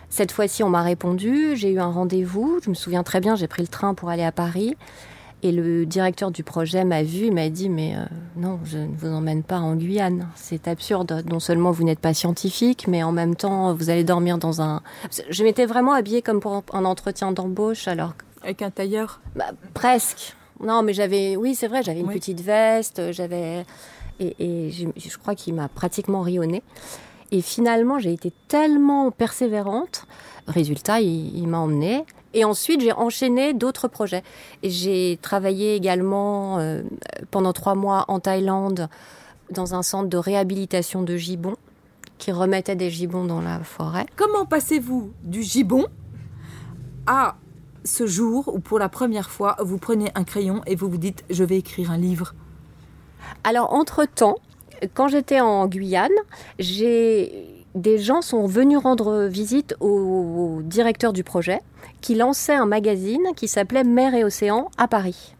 [0.10, 3.47] Cette fois-ci, on m'a répondu, j'ai eu un rendez-vous, je me souviens très bien, j'ai
[3.47, 4.76] pris le train pour aller à Paris.
[5.41, 8.06] Et le directeur du projet m'a vu, m'a dit mais euh,
[8.38, 10.28] non, je ne vous emmène pas en Guyane.
[10.36, 11.23] C'est absurde.
[11.30, 14.82] Non seulement vous n'êtes pas scientifique, mais en même temps vous allez dormir dans un.
[15.30, 18.13] Je m'étais vraiment habillée comme pour un entretien d'embauche, alors.
[18.41, 19.19] Avec un tailleur?
[19.36, 20.36] Bah, presque.
[20.62, 23.65] Non, mais j'avais, oui, c'est vrai, j'avais une petite veste, j'avais,
[24.19, 26.63] et, et je, je, crois qu'il m'a pratiquement rionné.
[27.34, 30.06] Et finalement, j'ai été tellement persévérante.
[30.46, 32.06] Résultat, il, m'a emmenée.
[32.36, 34.22] Et ensuite, j'ai enchaîné d'autres projets.
[34.62, 36.84] Et j'ai travaillé également euh,
[37.32, 38.88] pendant trois mois en Thaïlande
[39.50, 41.56] dans un centre de réhabilitation de gibbons
[42.19, 44.06] qui remettait des gibbons dans la forêt.
[44.15, 45.88] Comment passez-vous du gibbon
[47.08, 47.36] à
[47.84, 51.26] ce jour où pour la première fois vous prenez un crayon et vous vous dites
[51.32, 52.36] je vais écrire un livre?
[53.43, 54.38] Alors entre-temps,
[54.93, 56.12] quand j'étais en Guyane,
[56.59, 61.59] des gens sont venus rendre visite au, directeur du projet
[62.01, 65.36] qui lançait un magazine qui s'appelait Mer et Océan à Paris.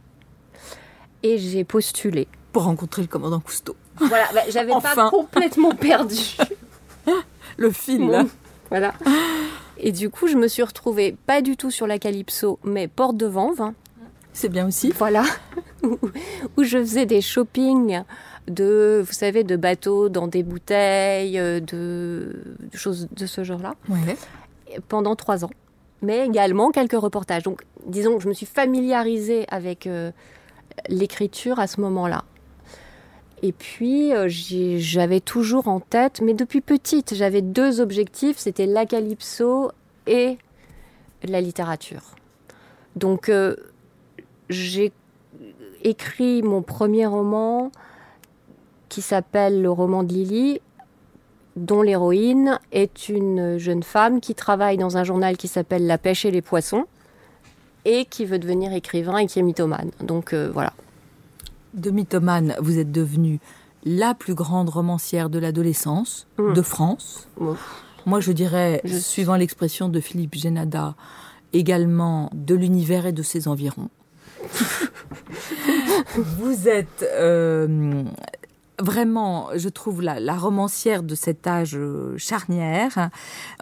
[1.22, 2.28] Et j'ai postulé.
[2.52, 3.76] Pour rencontrer le commandant Cousteau.
[3.98, 6.38] Voilà, bah, j'avais pas complètement perdu.
[7.58, 8.28] le film.
[8.70, 8.94] voilà.
[9.78, 13.18] Et du coup, je me suis retrouvée pas du tout sur la Calypso, mais porte
[13.18, 13.72] de Vanves.
[14.34, 14.92] C'est bien aussi.
[14.98, 15.24] Voilà.
[15.84, 18.02] où je faisais des shoppings
[18.48, 22.44] de, vous savez, de bateaux dans des bouteilles, euh, de,
[22.74, 23.76] choses de ce genre-là,
[24.90, 25.52] pendant trois ans.
[26.02, 27.44] Mais également quelques reportages.
[27.44, 30.12] Donc, disons que je me suis familiarisée avec euh,
[30.90, 32.26] l'écriture à ce moment-là.
[33.42, 38.86] Et puis, euh, j'avais toujours en tête, mais depuis petite, j'avais deux objectifs, c'était la
[38.86, 39.72] calypso
[40.08, 40.38] et
[41.24, 42.16] la littérature.
[42.96, 43.30] Donc,
[44.54, 44.92] j'ai
[45.84, 47.72] écrit mon premier roman
[48.90, 50.62] qui s'appelle Le roman de Lily,
[51.56, 56.26] dont l'héroïne est une jeune femme qui travaille dans un journal qui s'appelle La pêche
[56.26, 56.86] et les poissons.
[57.86, 59.92] et qui veut devenir écrivain et qui est mythomane.
[60.02, 60.72] Donc euh, voilà.
[61.74, 63.40] De mythomane, vous êtes devenue
[63.84, 66.54] la plus grande romancière de l'adolescence Mm.
[66.54, 67.28] de France.
[68.06, 70.96] Moi, je dirais, Je- suivant l'expression de Philippe Génada,
[71.52, 73.90] également de l'univers et de ses environs.
[76.16, 78.04] vous êtes euh,
[78.80, 83.10] vraiment, je trouve, la, romancière de cet âge euh, charnière.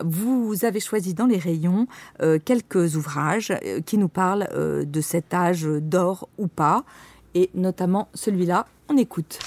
[0.04, 1.88] Vous avez choisi dans les rayons
[2.22, 3.54] euh, quelques ouvrages
[3.86, 6.84] qui nous parlent de cet âge d'or ou pas,
[7.34, 8.68] et notamment celui-là.
[8.90, 9.40] On écoute.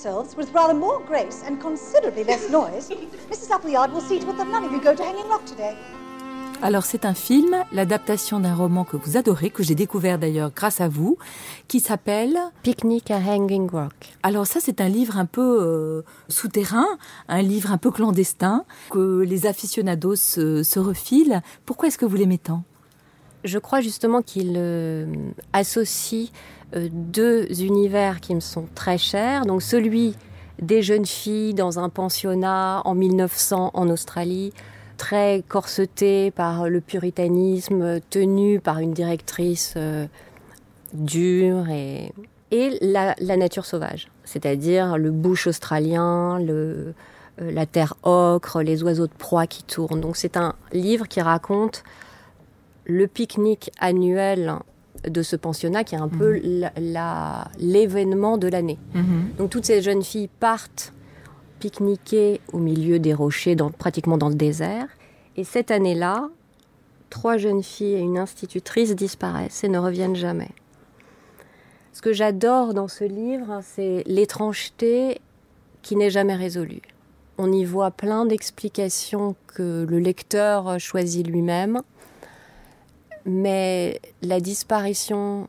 [0.00, 2.90] Yourselves with rather more grace and considerably less noise,
[3.30, 3.50] Mrs.
[3.50, 5.76] Appleyard will see to it that none of you go to Hanging Rock today.
[6.62, 10.82] Alors c'est un film, l'adaptation d'un roman que vous adorez, que j'ai découvert d'ailleurs grâce
[10.82, 11.16] à vous,
[11.68, 13.94] qui s'appelle Picnic à Hanging Rock.
[14.22, 16.86] Alors ça c'est un livre un peu euh, souterrain,
[17.28, 21.40] un livre un peu clandestin, que les aficionados se, se refilent.
[21.64, 22.62] Pourquoi est-ce que vous l'aimez tant?
[23.42, 25.06] Je crois justement qu'il euh,
[25.54, 29.46] associe euh, deux univers qui me sont très chers.
[29.46, 30.14] Donc celui
[30.60, 34.52] des jeunes filles dans un pensionnat en 1900 en Australie,
[34.96, 40.06] très corseté par le puritanisme, tenu par une directrice euh,
[40.92, 42.12] dure et,
[42.50, 46.94] et la, la nature sauvage, c'est-à-dire le bush australien, le,
[47.40, 50.00] euh, la terre ocre, les oiseaux de proie qui tournent.
[50.00, 51.82] Donc c'est un livre qui raconte
[52.84, 54.54] le pique-nique annuel
[55.08, 58.78] de ce pensionnat qui est un peu la- la- l'événement de l'année.
[59.38, 60.92] Donc toutes ces jeunes filles partent
[61.58, 64.86] pique-niquer au milieu des rochers, dans, pratiquement dans le désert.
[65.36, 66.28] Et cette année-là,
[67.10, 70.50] trois jeunes filles et une institutrice disparaissent et ne reviennent jamais.
[71.92, 75.20] Ce que j'adore dans ce livre, c'est l'étrangeté
[75.82, 76.82] qui n'est jamais résolue.
[77.38, 81.80] On y voit plein d'explications que le lecteur choisit lui-même,
[83.24, 85.48] mais la disparition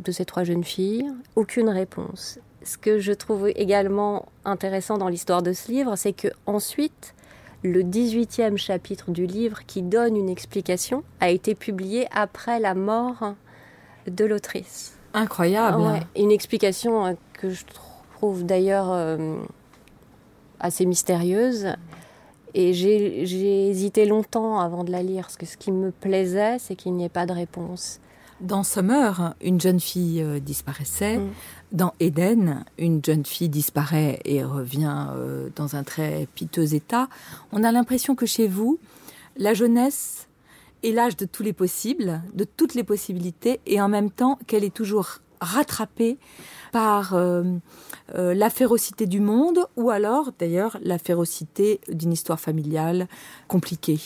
[0.00, 2.38] de ces trois jeunes filles, aucune réponse.
[2.62, 7.14] Ce que je trouve également intéressant dans l'histoire de ce livre, c'est que ensuite,
[7.62, 13.34] le 18e chapitre du livre qui donne une explication a été publié après la mort
[14.06, 14.96] de l'autrice.
[15.14, 15.80] Incroyable.
[15.80, 17.64] Ouais, une explication euh, que je
[18.14, 19.36] trouve d'ailleurs euh,
[20.60, 21.74] assez mystérieuse.
[22.60, 26.74] Et j'ai hésité longtemps avant de la lire, parce que ce qui me plaisait, c'est
[26.74, 28.00] qu'il n'y ait pas de réponse.
[28.40, 31.18] Dans Summer, une jeune fille euh, disparaissait.
[31.18, 31.30] Mm.
[31.70, 37.08] Dans Eden, une jeune fille disparaît et revient euh, dans un très piteux état.
[37.52, 38.80] On a l'impression que chez vous,
[39.36, 40.26] la jeunesse
[40.82, 44.64] est l'âge de tous les possibles, de toutes les possibilités, et en même temps qu'elle
[44.64, 46.18] est toujours rattrapée
[46.72, 47.44] par euh,
[48.14, 53.08] euh, la férocité du monde ou alors d'ailleurs la férocité d'une histoire familiale
[53.46, 54.00] compliquée.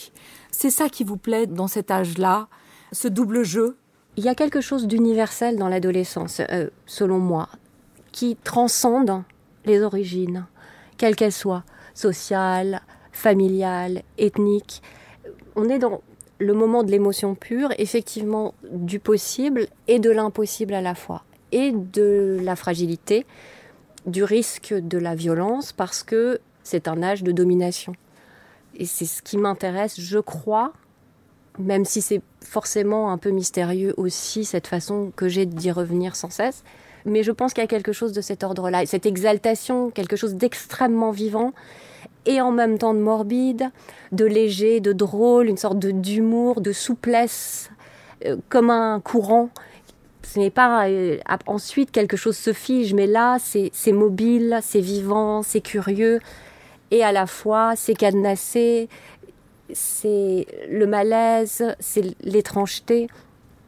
[0.51, 2.47] C'est ça qui vous plaît dans cet âge-là,
[2.91, 3.77] ce double jeu?
[4.15, 7.49] Il y a quelque chose d'universel dans l'adolescence, euh, selon moi,
[8.11, 9.23] qui transcende
[9.65, 10.45] les origines,
[10.97, 11.63] quelles qu'elles soient,
[11.95, 14.83] sociales, familiales, ethniques.
[15.55, 16.01] On est dans
[16.39, 21.23] le moment de l'émotion pure, effectivement du possible et de l'impossible à la fois,
[21.53, 23.25] et de la fragilité,
[24.05, 27.93] du risque de la violence, parce que c'est un âge de domination.
[28.75, 30.73] Et c'est ce qui m'intéresse, je crois,
[31.59, 36.29] même si c'est forcément un peu mystérieux aussi, cette façon que j'ai d'y revenir sans
[36.29, 36.63] cesse.
[37.05, 40.35] Mais je pense qu'il y a quelque chose de cet ordre-là, cette exaltation, quelque chose
[40.35, 41.53] d'extrêmement vivant
[42.25, 43.69] et en même temps de morbide,
[44.11, 47.69] de léger, de drôle, une sorte d'humour, de souplesse,
[48.25, 49.49] euh, comme un courant.
[50.23, 55.43] Ce n'est pas euh, ensuite quelque chose se fige, mais là c'est mobile, c'est vivant,
[55.43, 56.19] c'est curieux,
[56.91, 58.89] et à la fois c'est cadenassé,
[59.71, 63.07] c'est le malaise, c'est l'étrangeté.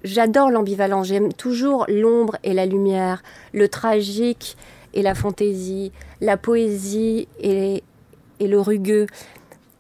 [0.03, 4.55] J'adore l'ambivalence, j'aime toujours l'ombre et la lumière, le tragique
[4.93, 5.91] et la fantaisie,
[6.21, 7.83] la poésie et
[8.39, 9.07] le rugueux.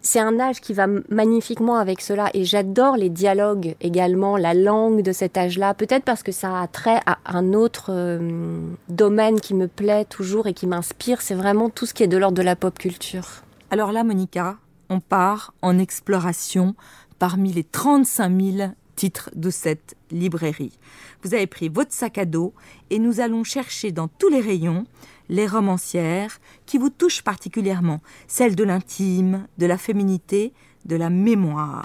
[0.07, 5.01] C'est un âge qui va magnifiquement avec cela et j'adore les dialogues également, la langue
[5.01, 9.55] de cet âge-là, peut-être parce que ça a trait à un autre euh, domaine qui
[9.55, 12.43] me plaît toujours et qui m'inspire, c'est vraiment tout ce qui est de l'ordre de
[12.43, 13.27] la pop culture.
[13.71, 14.57] Alors là, Monica,
[14.91, 16.75] on part en exploration
[17.17, 20.77] parmi les 35 000 titres de cette librairie.
[21.23, 22.53] Vous avez pris votre sac à dos
[22.91, 24.85] et nous allons chercher dans tous les rayons
[25.29, 30.53] les romancières qui vous touchent particulièrement, celles de l'intime, de la féminité,
[30.85, 31.83] de la mémoire.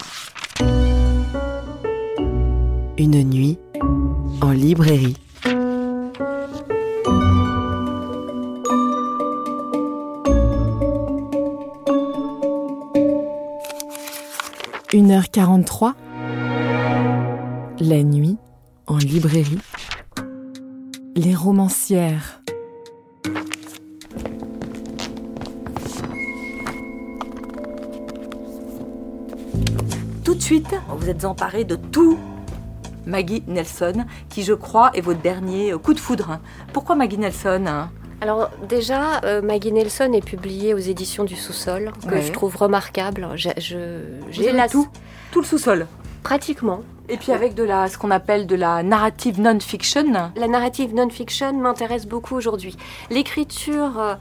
[2.99, 3.59] Une nuit
[4.43, 5.17] en librairie.
[14.93, 15.95] Une heure quarante-trois.
[17.79, 18.37] La nuit
[18.89, 19.61] en librairie.
[21.15, 22.40] Les romancières.
[30.89, 32.19] Vous êtes emparé de tout
[33.07, 36.41] Maggie Nelson, qui je crois est votre dernier coup de foudre.
[36.73, 37.87] Pourquoi Maggie Nelson
[38.21, 42.23] Alors déjà, euh, Maggie Nelson est publiée aux éditions du Sous-sol, que Ouais.
[42.23, 43.29] je trouve remarquable.
[43.37, 44.89] J'ai la tout,
[45.31, 45.87] tout le sous-sol?
[46.25, 46.81] Pratiquement.
[47.09, 50.31] Et puis avec de la, ce qu'on appelle de la narrative non-fiction?
[50.37, 52.77] La narrative non-fiction m'intéresse beaucoup aujourd'hui.
[53.11, 54.15] L'écriture euh,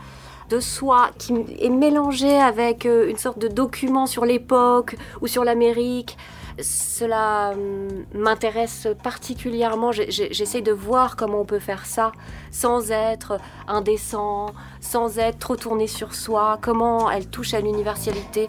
[0.50, 5.44] de soi qui est mélangée avec euh, une sorte de document sur l'époque ou sur
[5.44, 6.18] l'Amérique,
[6.62, 9.92] cela hum, m'intéresse particulièrement.
[9.92, 12.12] J'essaie de voir comment on peut faire ça
[12.52, 13.38] sans être
[13.68, 14.48] indécent,
[14.82, 18.48] sans être trop tourné sur soi, comment elle touche à l'universalité.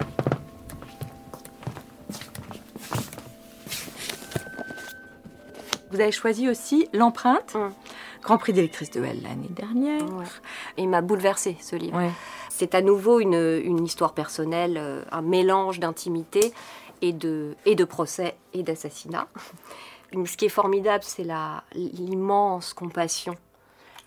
[5.93, 7.71] Vous avez choisi aussi L'empreinte, Mm.
[8.23, 10.03] Grand Prix d'électrice de L l'année dernière.
[10.03, 10.25] Ouais.
[10.77, 11.97] Il m'a bouleversé ce livre.
[11.97, 12.11] Ouais.
[12.51, 16.53] C'est à nouveau une, une histoire personnelle, euh, un mélange d'intimité
[17.03, 19.27] et de, et de procès et d'assassinat.
[20.13, 21.27] Ce qui est formidable, c'est
[21.75, 23.37] l'immense compassion,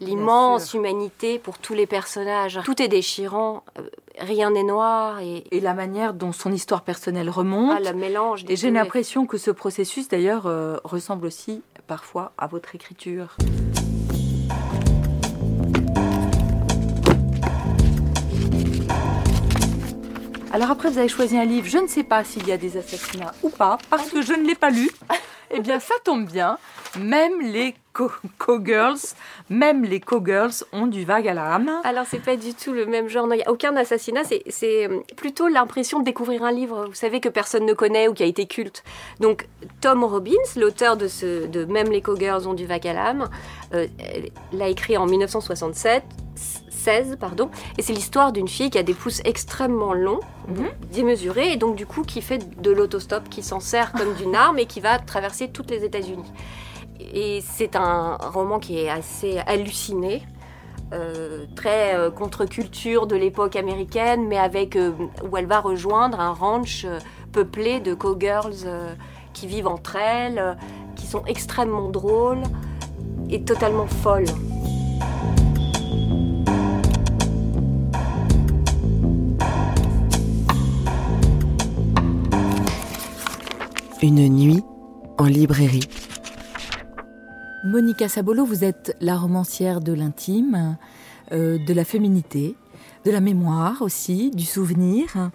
[0.02, 2.60] l'immense humanité pour tous les personnages.
[2.66, 3.90] Tout est déchirant, euh,
[4.20, 7.72] rien n'est noir et, Et la manière dont son histoire personnelle remonte.
[7.78, 12.34] ah, le mélange des Et j'ai l'impression que ce processus, d'ailleurs, euh, ressemble aussi parfois
[12.38, 13.38] à votre écriture.
[20.54, 22.78] Alors après, vous avez choisi un livre, je ne sais pas s'il y a des
[22.78, 24.88] assassinats ou pas, parce que je ne l'ai pas lu.
[25.50, 26.58] Eh bien, ça tombe bien.
[27.00, 29.00] Même les co- co-girls,
[29.50, 31.72] même les co-girls ont du vague à l'âme.
[31.84, 33.28] Alors, c'est pas du tout le même genre.
[33.34, 34.22] Il n'y a aucun assassinat.
[34.24, 38.14] C'est- euh, plutôt l'impression de découvrir un livre, vous savez, que personne ne connaît ou
[38.14, 38.84] qui a été culte.
[39.20, 39.48] Donc,
[39.82, 43.28] Tom Robbins, l'auteur de, ce, de Même les Cowgirls ont du vague à l'âme,
[43.74, 43.88] euh,
[44.54, 46.04] l'a écrit en 1967.
[46.84, 50.20] 16, pardon, et c'est l'histoire d'une fille qui a des pouces extrêmement longs,
[50.50, 50.68] Mhm.
[50.92, 54.60] démesurés, et donc du coup qui fait de l'autostop, qui s'en sert comme d'une arme
[54.60, 56.32] et qui va traverser toutes les États-Unis.
[57.00, 60.24] Et c'est un roman qui est assez halluciné,
[60.94, 64.92] euh, très euh, contre-culture de l'époque américaine, mais avec euh,
[65.30, 66.86] où elle va rejoindre un ranch
[67.32, 68.68] peuplé de cowgirls
[69.34, 70.58] qui vivent entre elles,
[70.96, 72.44] qui sont extrêmement drôles
[73.30, 74.26] et totalement folles.
[84.04, 84.62] Une nuit
[85.18, 85.88] en librairie.
[87.64, 90.78] Monica Sabolo, vous êtes la romancière de l'intime,
[91.32, 92.58] euh, de la féminité,
[93.06, 95.32] de la mémoire aussi, du souvenir.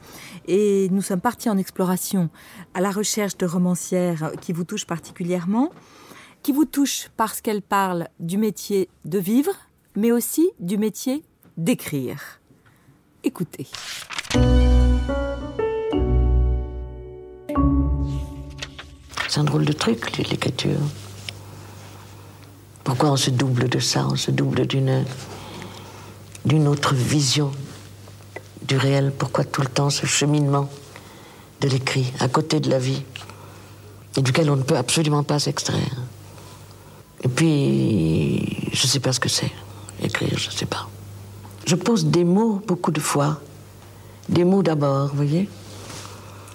[0.47, 2.29] Et nous sommes partis en exploration
[2.75, 5.71] à la recherche de romancières qui vous touchent particulièrement,
[6.43, 9.53] qui vous touchent parce qu'elles parlent du métier de vivre,
[9.97, 11.25] mais aussi du métier
[11.57, 12.39] d'écrire.
[13.25, 13.67] Écoutez.
[19.29, 20.81] C'est un drôle de truc, l'écriture.
[22.83, 24.07] Pourquoi on se double de ça?
[24.11, 25.05] On se double d'une
[26.47, 27.53] d'une autre vision
[28.63, 29.13] du réel.
[29.17, 30.71] Pourquoi tout le temps ce cheminement
[31.61, 33.03] de l'écrit à côté de la vie
[34.17, 35.97] et duquel on ne peut absolument pas s'extraire?
[37.23, 39.53] Et puis, je ne sais pas ce que c'est.
[40.03, 40.89] Écrire, je ne sais pas.
[41.67, 43.41] Je pose des mots beaucoup de fois.
[44.31, 45.51] Des mots d'abord, vous voyez?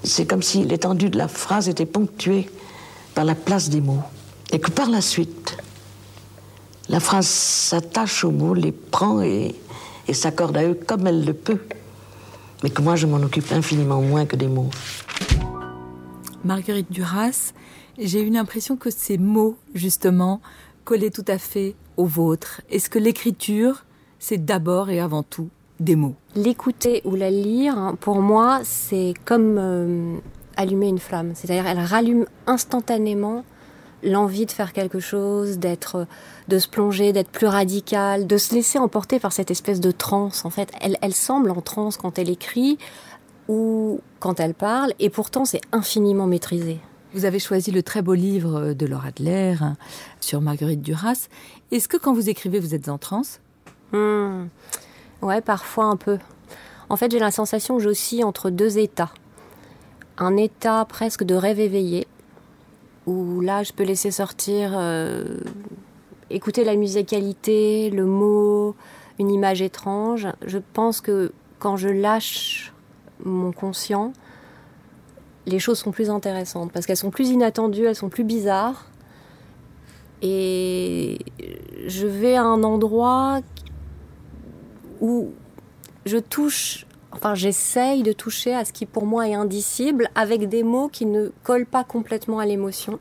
[0.03, 2.49] C'est comme si l'étendue de la phrase était ponctuée
[3.13, 4.03] par la place des mots.
[4.51, 5.57] Et que par la suite,
[6.89, 9.55] la phrase s'attache aux mots, les prend et,
[10.07, 11.59] et s'accorde à eux comme elle le peut.
[12.63, 14.69] Mais que moi, je m'en occupe infiniment moins que des mots.
[16.43, 17.53] Marguerite Duras,
[17.97, 20.41] j'ai eu l'impression que ces mots, justement,
[20.83, 22.61] collaient tout à fait aux vôtres.
[22.69, 23.85] Est-ce que l'écriture,
[24.19, 25.49] c'est d'abord et avant tout
[25.79, 26.15] des mots?
[26.35, 30.17] L'écouter ou la lire, pour moi, c'est comme euh,
[30.57, 31.31] allumer une flamme.
[31.35, 33.43] C'est-à-dire, elle rallume instantanément
[34.03, 36.07] l'envie de faire quelque chose, d'être,
[36.47, 40.45] de se plonger, d'être plus radical, de se laisser emporter par cette espèce de transe.
[40.45, 42.77] En fait, elle, elle semble en transe quand elle écrit
[43.47, 46.79] ou quand elle parle, et pourtant c'est infiniment maîtrisé.
[47.13, 49.75] Vous avez choisi le très beau livre de Laura Adler hein,
[50.19, 51.27] sur Marguerite Duras.
[51.71, 53.39] Est-ce que quand vous écrivez, vous êtes en transe?
[53.91, 54.45] Hmm.
[55.21, 56.17] Ouais, parfois un peu.
[56.89, 59.11] En fait, j'ai la sensation que j'oscille entre deux états.
[60.17, 62.07] Un état presque de rêve éveillé,
[63.05, 65.39] où là, je peux laisser sortir, euh,
[66.29, 68.75] écouter la musicalité, le mot,
[69.19, 70.27] une image étrange.
[70.45, 72.73] Je pense que quand je lâche
[73.23, 74.13] mon conscient,
[75.45, 78.87] les choses sont plus intéressantes parce qu'elles sont plus inattendues, elles sont plus bizarres.
[80.21, 81.19] Et
[81.85, 83.41] je vais à un endroit
[85.01, 85.31] où
[86.05, 90.63] je touche, enfin j'essaye de toucher à ce qui pour moi est indicible avec des
[90.63, 92.99] mots qui ne collent pas complètement à l'émotion.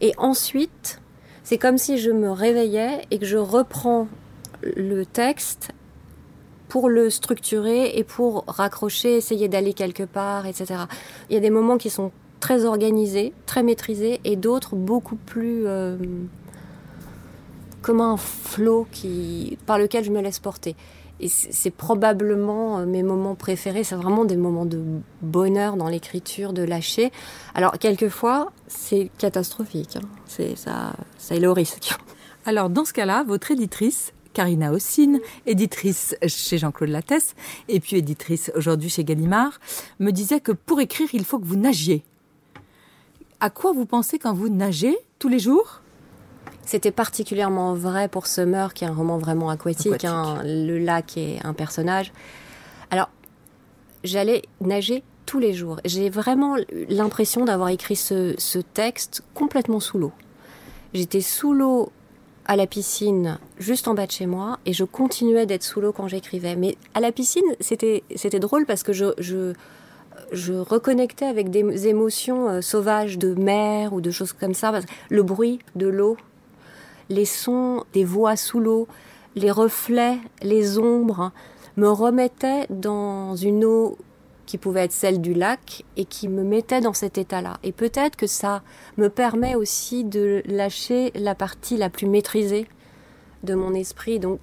[0.00, 1.00] Et ensuite,
[1.42, 4.08] c'est comme si je me réveillais et que je reprends
[4.62, 5.70] le texte
[6.68, 10.80] pour le structurer et pour raccrocher, essayer d'aller quelque part, etc.
[11.30, 12.10] Il y a des moments qui sont
[12.40, 15.96] très organisés, très maîtrisés, et d'autres beaucoup plus euh,
[17.82, 20.76] comme un flot qui, par lequel je me laisse porter.
[21.20, 23.84] Et c'est probablement euh, mes moments préférés.
[23.84, 24.82] C'est vraiment des moments de
[25.22, 27.10] bonheur dans l'écriture, de lâcher.
[27.54, 29.96] Alors, quelquefois, c'est catastrophique.
[29.96, 30.06] Hein.
[30.26, 31.96] C'est ça, ça est le risque.
[32.44, 37.34] Alors, dans ce cas-là, votre éditrice, Karina Ossine, éditrice chez Jean-Claude Lattès,
[37.68, 39.58] et puis éditrice aujourd'hui chez Gallimard,
[39.98, 42.04] me disait que pour écrire, il faut que vous nagiez.
[43.40, 45.80] À quoi vous pensez quand vous nagez tous les jours?
[46.66, 50.04] C'était particulièrement vrai pour Summer, qui est un roman vraiment aquatique.
[50.04, 50.42] Hein.
[50.44, 52.12] le lac est un personnage.
[52.90, 53.08] Alors,
[54.04, 55.80] j'allais nager tous les jours.
[55.84, 56.56] J'ai vraiment
[56.88, 60.12] l'impression d'avoir écrit ce, ce, texte complètement sous l'eau.
[60.92, 61.92] J'étais sous l'eau
[62.46, 65.92] à la piscine, juste en bas de chez moi, et je continuais d'être sous l'eau
[65.92, 66.56] quand j'écrivais.
[66.56, 69.52] Mais à la piscine, c'était drôle parce que je, je,
[70.32, 74.72] je reconnectais avec des émotions euh, sauvages de mer ou de choses comme ça.
[75.10, 76.16] Le bruit de l'eau
[77.08, 78.88] les sons des voix sous l'eau,
[79.34, 81.32] les reflets, les ombres
[81.76, 83.98] me remettaient dans une eau
[84.46, 87.58] qui pouvait être celle du lac et qui me mettait dans cet état-là.
[87.62, 88.62] Et peut-être que ça
[88.96, 92.66] me permet aussi de lâcher la partie la plus maîtrisée
[93.42, 94.20] de mon esprit.
[94.20, 94.40] Donc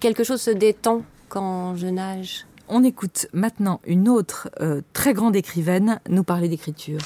[0.00, 2.46] quelque chose se détend quand je nage.
[2.68, 7.00] On écoute maintenant une autre euh, très grande écrivaine nous parler d'écriture.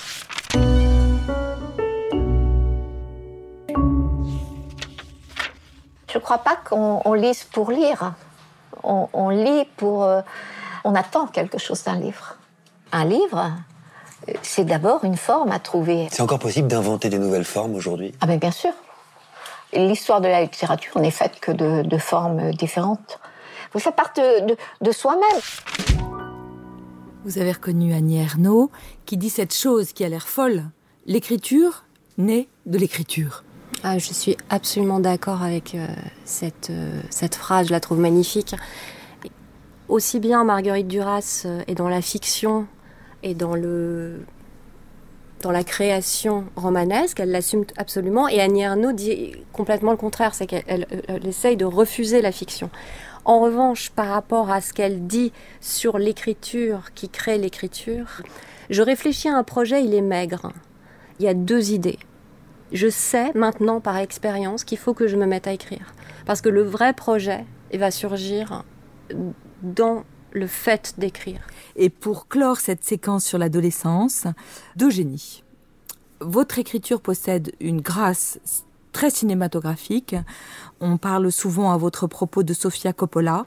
[6.08, 8.14] Je ne crois pas qu'on lise pour lire?
[8.82, 10.04] On, lit pour...
[10.04, 10.20] Euh,
[10.84, 12.36] on attend quelque chose d'un livre.
[12.92, 13.50] Un livre,
[14.42, 16.06] c'est d'abord une forme à trouver.
[16.10, 18.12] C'est encore possible d'inventer des nouvelles formes aujourd'hui?
[18.20, 18.72] Ah bien bien sûr.
[19.72, 23.18] L'histoire de la littérature n'est faite que de, formes différentes.
[23.72, 25.40] Vous faites part de, de soi-même.
[27.24, 28.70] Vous avez reconnu Annie Ernaux
[29.04, 30.66] qui dit cette chose qui a l'air folle.
[31.06, 31.84] L'écriture
[32.16, 33.42] naît de l'écriture.
[33.88, 35.86] Ah, je suis absolument d'accord avec euh,
[36.24, 38.56] cette, euh, cette phrase, je la trouve magnifique.
[39.86, 42.66] Aussi bien Marguerite Duras euh, est dans la fiction
[43.22, 44.24] et dans, le,
[45.40, 50.48] dans la création romanesque, elle l'assume absolument, et Annie Ernaux dit complètement le contraire, c'est
[50.48, 50.88] qu'elle
[51.24, 52.70] essaye de refuser la fiction.
[53.24, 55.30] En revanche, par rapport à ce qu'elle dit
[55.60, 58.20] sur l'écriture qui crée l'écriture,
[58.68, 60.50] je réfléchis à un projet, il est maigre.
[61.20, 62.00] Il y a deux idées
[62.72, 65.94] je sais maintenant par expérience qu'il faut que je me mette à écrire.
[66.24, 68.64] Parce que le vrai projet va surgir
[69.62, 71.40] dans le fait d'écrire.
[71.76, 74.26] Et pour clore cette séquence sur l'adolescence,
[74.76, 75.42] d'Eugénie,
[76.20, 78.38] votre écriture possède une grâce
[78.92, 80.16] très cinématographique.
[80.80, 83.46] On parle souvent à votre propos de Sofia Coppola,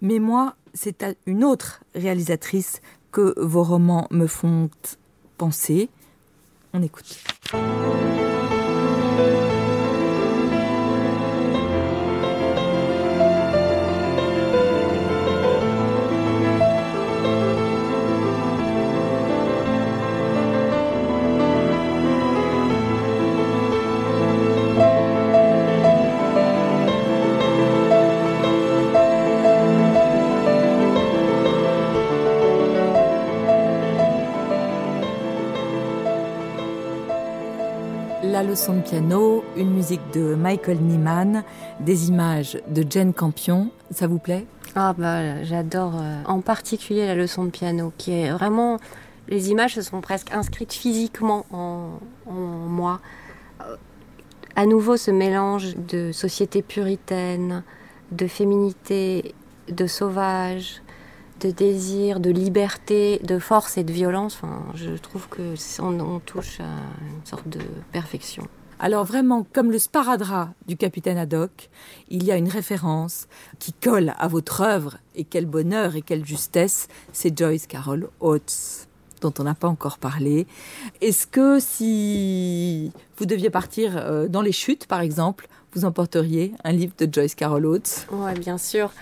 [0.00, 2.80] mais moi, c'est à une autre réalisatrice
[3.12, 4.70] que vos romans me font
[5.36, 5.88] penser.
[6.72, 7.18] On écoute.
[9.16, 9.45] Thank you.
[38.42, 41.44] Leçon de piano, une musique de Michael Nyman,
[41.80, 43.70] des images de Jane Campion.
[43.90, 44.46] Ça vous plaît?
[44.74, 48.78] Ah bah j'adore euh, en particulier la leçon de piano qui est vraiment
[49.28, 53.00] les images se sont presque inscrites physiquement en, en moi.
[53.62, 53.76] Euh,
[54.54, 57.62] à nouveau ce mélange de société puritaine,
[58.12, 59.34] de féminité,
[59.68, 60.82] de sauvage,
[61.40, 64.38] de désir, de liberté, de force et de violence.
[64.42, 67.60] Enfin, je trouve que on, touche à une sorte de
[67.92, 68.46] perfection.
[68.78, 71.70] Alors vraiment, comme le sparadrap du capitaine Haddock,
[72.08, 73.26] il y a une référence
[73.58, 78.88] qui colle à votre œuvre, et quel bonheur et quelle justesse, c'est Joyce Carol Oates.
[79.22, 80.46] dont on n'a pas encore parlé.
[81.00, 86.72] Est-ce que si vous deviez partir euh, dans les chutes, par exemple, vous emporteriez un
[86.72, 88.06] livre de Joyce Carol Oates?
[88.10, 88.92] Oui, bien sûr.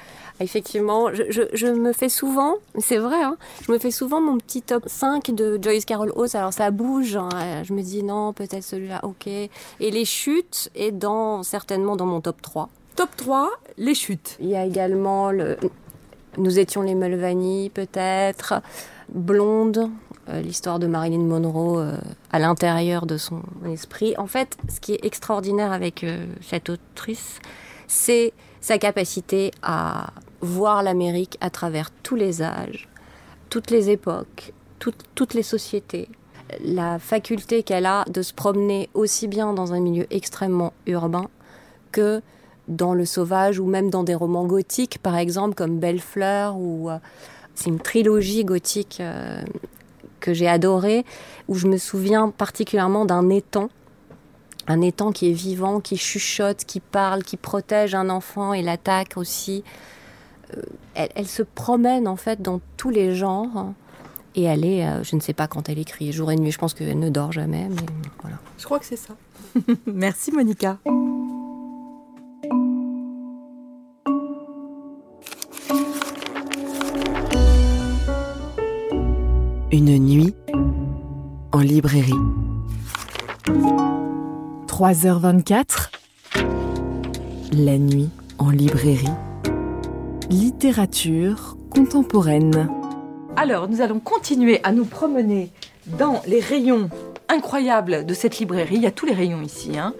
[0.40, 4.84] Effectivement, je, me fais souvent, c'est vrai, hein, je me fais souvent mon petit top
[4.86, 6.34] 5 de Joyce Carol Oates.
[6.34, 7.28] Alors ça bouge, hein,
[7.62, 9.28] je me dis non, peut-être celui-là, ok.
[9.28, 12.68] Et les chutes est dans, certainement dans mon top 3.
[12.96, 14.36] Top 3, les chutes.
[14.40, 15.56] Il y a également le
[16.36, 18.54] Nous étions les Mulvaney, peut-être.
[19.08, 19.90] Blonde,
[20.30, 21.96] euh, l'histoire de Marilyn Monroe euh,
[22.32, 24.14] à l'intérieur de son esprit.
[24.16, 27.40] En fait, ce qui est extraordinaire avec euh, cette autrice,
[27.88, 28.32] c'est
[28.64, 30.06] sa capacité à
[30.40, 32.88] voir l'Amérique à travers tous les âges,
[33.50, 36.08] toutes les époques, toutes les sociétés.
[36.64, 41.28] La faculté qu'elle a de se promener aussi bien dans un milieu extrêmement urbain
[41.92, 42.22] que
[42.66, 46.88] dans le sauvage ou même dans des romans gothiques, par exemple comme Belle Fleur ou
[46.88, 46.96] euh,
[47.54, 49.42] c'est une trilogie gothique euh,
[50.20, 51.04] que j'ai adorée
[51.48, 53.68] où je me souviens particulièrement d'un étang
[54.66, 59.16] un étang qui est vivant, qui chuchote, qui parle, qui protège un enfant et l'attaque
[59.16, 59.62] aussi.
[60.56, 60.62] Euh,
[60.94, 63.72] elle, se promène en fait dans tous les genres
[64.34, 66.50] et elle est, euh, je ne sais pas quand elle écrit, jour et nuit.
[66.50, 67.86] Je pense qu'elle ne dort jamais, mais
[68.20, 68.38] voilà.
[68.58, 69.14] Je crois que c'est ça.
[69.86, 70.78] Merci Monica.
[79.72, 80.34] Une nuit
[81.52, 82.12] en librairie.
[84.76, 85.90] 3h24,
[87.52, 89.06] la nuit en librairie.
[90.30, 92.68] Littérature contemporaine.
[93.36, 95.52] Alors, nous allons continuer à nous promener
[95.86, 96.90] dans les rayons
[97.28, 98.74] incroyables de cette librairie.
[98.74, 99.78] Il y a tous les rayons ici.
[99.78, 99.94] Hein.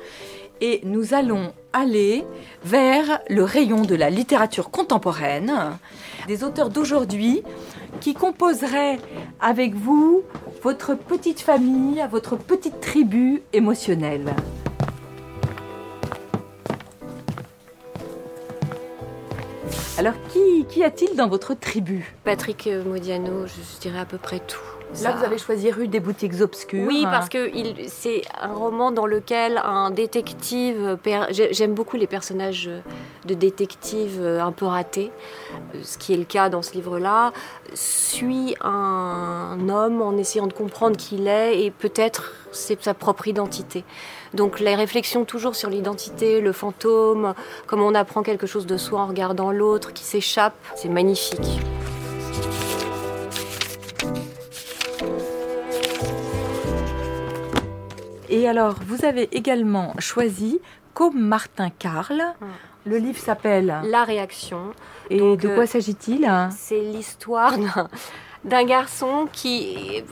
[0.61, 2.25] Et nous allons aller
[2.65, 5.53] vers le rayon de la littérature contemporaine,
[6.27, 7.45] des auteurs d'aujourd'hui
[8.01, 8.99] qui composeraient
[9.41, 10.23] avec vous
[10.65, 14.35] votre petite famille, votre petite tribu émotionnelle.
[19.97, 24.59] Alors, qui, qui a-t-il dans votre tribu Patrick Modiano, je dirais à peu près tout.
[25.03, 26.87] Là, vous avez choisi Rue des boutiques obscures.
[26.87, 27.51] Oui, parce que
[27.89, 30.99] c'est un roman dans lequel un détective.
[31.31, 32.71] J'aime beaucoup les personnages
[33.25, 35.11] de détectives un peu ratés,
[35.83, 37.33] ce qui est le cas dans ce livre-là,
[37.73, 43.27] suit un homme en essayant de comprendre qui il est et peut-être c'est sa propre
[43.27, 43.85] identité.
[44.35, 47.35] Donc les réflexions toujours sur l'identité, le fantôme,
[47.67, 51.61] comment on apprend quelque chose de soi en regardant l'autre qui s'échappe, c'est magnifique.
[58.29, 60.61] Et alors, vous avez également choisi,
[60.93, 62.21] comme Martin Karl,
[62.85, 64.73] le livre s'appelle La réaction.
[65.11, 66.29] Et de quoi euh, s'agit-il?
[66.51, 67.55] C'est l'histoire
[68.45, 70.05] d'un garçon qui est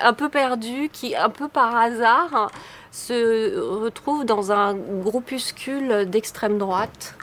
[0.00, 2.50] un peu perdu, qui un peu par hasard
[2.92, 7.16] se retrouve dans un groupuscule d'extrême droite.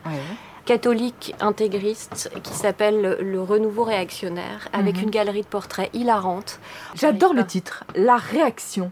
[0.66, 5.04] catholique intégriste qui s'appelle le Renouveau réactionnaire avec mhm.
[5.04, 6.60] une galerie de portraits hilarante.
[6.94, 8.92] J'adore le titre, La réaction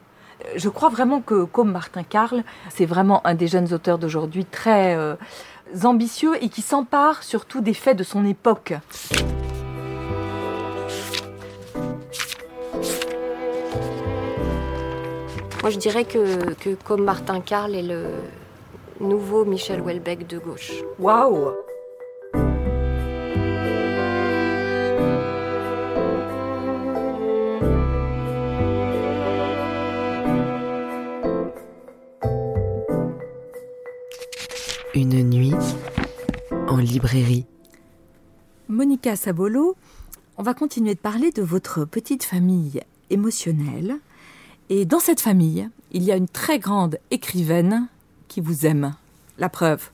[0.56, 4.96] je crois vraiment que, comme Martin Karl, c'est vraiment un des jeunes auteurs d'aujourd'hui très
[4.96, 5.16] euh,
[5.84, 8.74] ambitieux et qui s'empare surtout des faits de son époque.
[15.68, 18.06] Moi, je dirais que, que comme Martin Karl est le
[19.02, 20.72] nouveau Michel Houellebecq de gauche.
[20.98, 21.52] Waouh
[34.96, 35.54] Une nuit
[36.70, 37.46] en librairie.
[38.70, 39.76] Monica Sabolo,
[40.38, 44.00] on va continuer de parler de votre petite famille émotionnelle.
[44.70, 47.88] Et dans cette famille, il y a une très grande écrivaine
[48.28, 48.96] qui vous aime.
[49.38, 49.90] La preuve.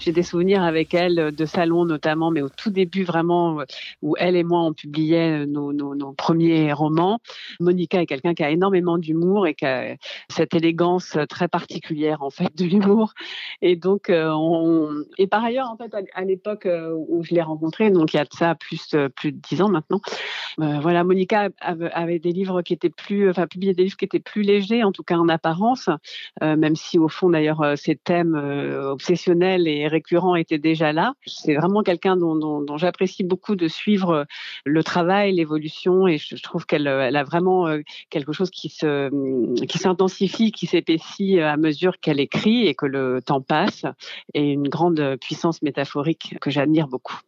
[0.00, 3.64] J'ai des souvenirs avec elle euh, de salon notamment, mais au tout début vraiment euh,
[4.00, 7.20] où elle et moi on publiait euh, nos, premiers romans.
[7.60, 9.96] Monica est quelqu'un qui a énormément d'humour et qui a
[10.28, 13.12] cette élégance très particulière en fait de l'humour.
[13.60, 16.66] Et donc on, et par ailleurs en fait à, l'époque
[17.08, 19.68] où je l'ai rencontrée, donc il y a de ça plus plus de dix ans
[19.68, 20.00] maintenant.
[20.58, 24.42] voilà, Monica avait, des livres qui étaient plus, enfin publiait des livres qui étaient plus
[24.42, 25.88] légers en tout cas en apparence,
[26.40, 31.14] même si au fond d'ailleurs ces thèmes obsessionnels et récurrents étaient déjà là.
[31.26, 34.26] C'est vraiment quelqu'un dont, j'apprécie beaucoup de suivre
[34.64, 37.66] le travail, l'évolution, et je, trouve qu'elle a vraiment
[38.08, 39.10] quelque chose se
[39.66, 43.84] qui s'intensifie, qui s'épaissit à mesure qu'elle écrit et que le temps passe,
[44.34, 47.20] et une grande puissance métaphorique que j'admire beaucoup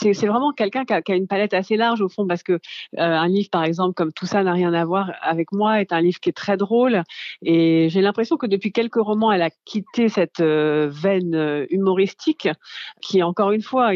[0.00, 2.58] c'est vraiment quelqu'un qui, a, une palette assez large au fond parce que euh,
[2.96, 6.00] un livre par exemple comme tout ça n'a rien à voir avec moi est un
[6.00, 7.02] livre qui est très drôle.
[7.42, 12.48] Et j'ai l'impression que depuis quelques romans elle a quitté cette euh, veine euh, humoristique
[13.00, 13.90] qui encore une fois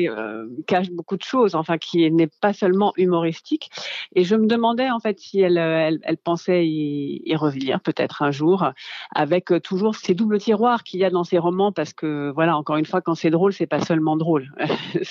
[0.67, 3.71] cache beaucoup de choses enfin qui n'est pas seulement humoristique.
[4.15, 8.71] Et je me demandais en fait si elle pensait y, revenir peut-être un jour
[9.13, 12.77] avec toujours ces doubles tiroirs qu'il y a dans ses romans parce que voilà encore
[12.77, 14.53] une fois quand c'est drôle c'est pas seulement drôle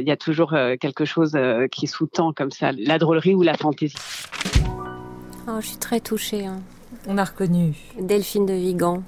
[0.00, 3.54] y, a toujours euh, quelque chose euh, qui sous-tend comme ça, la drôlerie ou la
[3.54, 3.96] fantaisie.
[5.48, 6.46] Oh, je suis très touchée.
[6.46, 6.60] Hein.
[7.06, 7.74] On a reconnu.
[8.00, 9.02] Delphine de Vigan.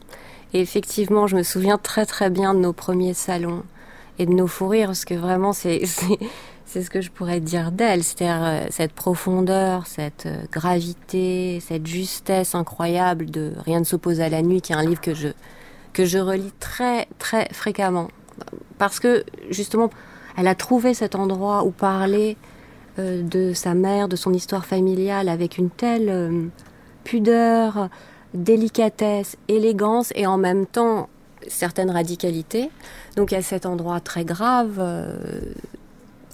[0.52, 3.62] Et effectivement, je me souviens très très bien de nos premiers salons
[4.18, 5.82] et de nos fous rires, parce que vraiment, c'est,
[6.64, 8.02] c'est, ce que je pourrais dire d'elle.
[8.02, 14.42] C'est-à-dire euh, cette profondeur, cette gravité, cette justesse incroyable de Rien ne s'oppose à la
[14.42, 15.28] nuit, qui est un livre que je,
[15.92, 18.08] que je relis très très fréquemment.
[18.78, 19.90] Parce que justement,
[20.36, 22.36] elle a trouvé cet endroit où parler
[22.98, 26.46] euh, de sa mère, de son histoire familiale avec une telle euh,
[27.04, 27.88] pudeur,
[28.34, 31.08] délicatesse, élégance et en même temps
[31.48, 32.70] certaines radicalités.
[33.16, 35.16] Donc il y a cet endroit très grave euh,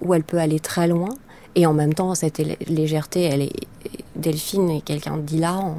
[0.00, 1.10] où elle peut aller très loin
[1.54, 2.38] et en même temps cette
[2.68, 3.52] légèreté, elle est
[4.14, 5.78] Delphine est quelqu'un d'hilarant.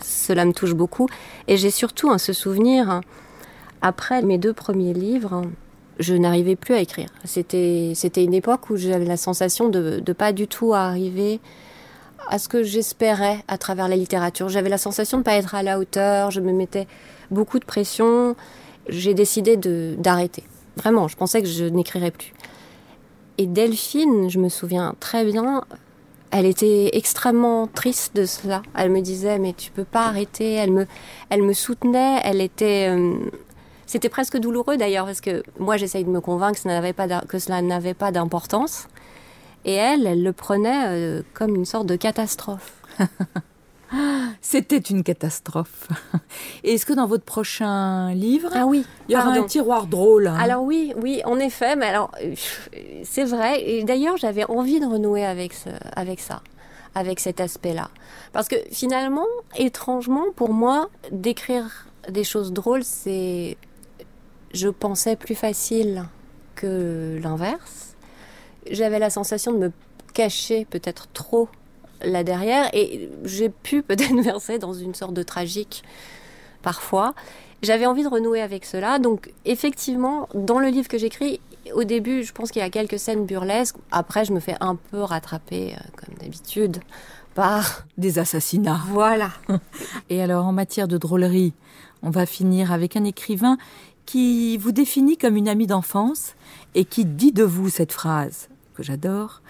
[0.00, 1.08] cela me touche beaucoup
[1.48, 3.00] et j'ai surtout un ce souvenir hein,
[3.82, 5.42] après mes deux premiers livres
[5.98, 7.08] je n'arrivais plus à écrire.
[7.24, 11.40] C'était, c'était une époque où j'avais la sensation de ne pas du tout arriver
[12.28, 14.48] à ce que j'espérais à travers la littérature.
[14.48, 16.86] J'avais la sensation de ne pas être à la hauteur, je me mettais
[17.30, 18.36] beaucoup de pression.
[18.88, 20.44] J'ai décidé de, d'arrêter.
[20.76, 22.32] Vraiment, je pensais que je n'écrirais plus.
[23.38, 25.62] Et Delphine, je me souviens très bien,
[26.30, 28.62] elle était extrêmement triste de cela.
[28.76, 30.52] Elle me disait mais tu peux pas arrêter.
[30.52, 30.86] Elle me,
[31.30, 32.20] elle me soutenait.
[32.24, 33.14] Elle était, euh,
[33.86, 36.60] c'était presque douloureux d'ailleurs, parce que moi j'essaye de me convaincre
[37.26, 38.88] que, cela n'avait pas d'importance.
[39.64, 42.74] Et elle, elle le prenait euh, comme une sorte de catastrophe.
[44.40, 45.88] C'était une catastrophe.
[46.64, 50.36] Est-ce que dans votre prochain livre, ah oui, il y aura un tiroir drôle hein?
[50.40, 51.76] Alors oui, oui, en effet.
[51.76, 52.10] Mais alors,
[53.04, 53.62] c'est vrai.
[53.62, 55.52] Et d'ailleurs, j'avais envie de renouer avec,
[55.94, 56.42] avec ça,
[56.94, 57.90] avec cet aspect-là,
[58.32, 59.26] parce que finalement,
[59.56, 63.56] étrangement, pour moi, d'écrire des choses drôles, c'est
[64.52, 66.04] je pensais plus facile
[66.54, 67.94] que l'inverse.
[68.70, 69.72] J'avais la sensation de me
[70.14, 71.48] cacher peut-être trop
[72.02, 75.84] là derrière et j'ai pu peut-être verser dans une sorte de tragique
[76.62, 77.14] parfois.
[77.62, 78.98] J'avais envie de renouer avec cela.
[78.98, 81.40] Donc effectivement, dans le livre que j'écris,
[81.74, 83.76] au début, je pense qu'il y a quelques scènes burlesques.
[83.90, 86.78] Après, je me fais un peu rattraper, euh, comme d'habitude,
[87.34, 87.84] par...
[87.98, 88.80] Des assassinats.
[88.88, 89.30] Voilà.
[90.10, 91.54] Et alors, en matière de drôlerie,
[92.02, 93.58] on va finir avec un écrivain
[94.06, 96.34] qui vous définit comme une amie d'enfance
[96.74, 99.42] et qui dit de vous cette phrase que j'adore.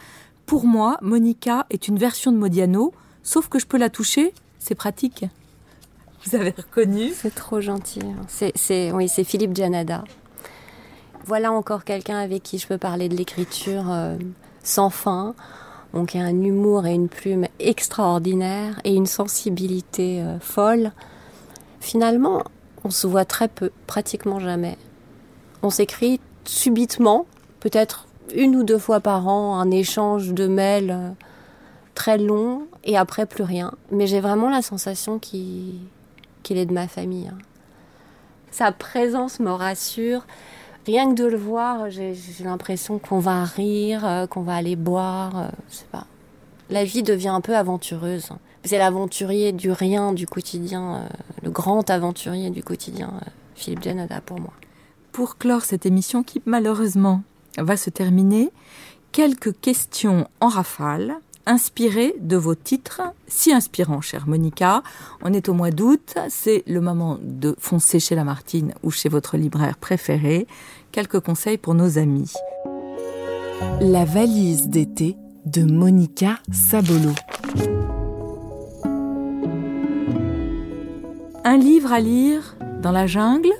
[0.46, 2.92] Pour moi, Monica est une version de Modiano,
[3.22, 5.26] sauf que je peux la toucher, c'est pratique.
[6.24, 8.00] Vous avez reconnu C'est trop gentil.
[8.28, 10.04] C'est, oui, c'est Philippe Janada.
[11.24, 14.16] Voilà encore quelqu'un avec qui je peux parler de l'écriture euh,
[14.62, 15.34] sans fin.
[15.92, 20.92] Donc, a un humour et une plume extraordinaire et une sensibilité euh, folle.
[21.80, 22.44] Finalement,
[22.86, 24.78] on se voit très peu, pratiquement jamais.
[25.64, 27.26] On s'écrit subitement,
[27.58, 31.10] peut-être une ou deux fois par an, un échange de mails euh,
[31.94, 33.72] très long et après plus rien.
[33.90, 35.80] Mais j'ai vraiment la sensation qu'il
[36.48, 37.26] est de ma famille.
[37.26, 37.38] Hein.
[38.52, 40.24] Sa présence me rassure.
[40.86, 42.14] Rien que de le voir, j'ai
[42.44, 45.36] l'impression qu'on va rire, euh, qu'on va aller boire.
[45.36, 46.06] Euh, je pas.
[46.70, 48.28] La vie devient un peu aventureuse.
[48.62, 51.08] C'est l'aventurier du rien du quotidien,
[51.56, 54.52] grand aventurier du quotidien, euh, Philippe Janada pour moi.
[55.10, 57.22] Pour clore cette émission qui malheureusement
[57.56, 58.50] va se terminer,
[59.10, 64.82] quelques questions en rafale inspirées de vos titres, si inspirants, chère Monica.
[65.22, 69.38] On est au mois d'août, c'est le moment de foncer chez Lamartine ou chez votre
[69.38, 70.46] libraire préféré.
[70.92, 72.32] Quelques conseils pour nos amis.
[73.80, 77.12] La valise d'été de Monica Sabolo.
[81.48, 83.52] Un livre à lire dans la jungle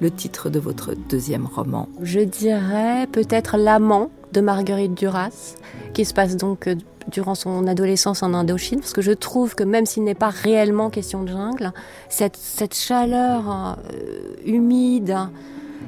[0.00, 1.88] Le titre de votre deuxième roman.
[2.00, 5.56] Je dirais peut-être L'amant de Marguerite Duras,
[5.94, 6.76] qui se passe donc euh,
[7.08, 10.90] durant son adolescence en Indochine, parce que je trouve que même s'il n'est pas réellement
[10.90, 11.72] question de jungle,
[12.08, 12.38] cette,
[12.72, 13.50] chaleur
[13.90, 15.18] euh, humide,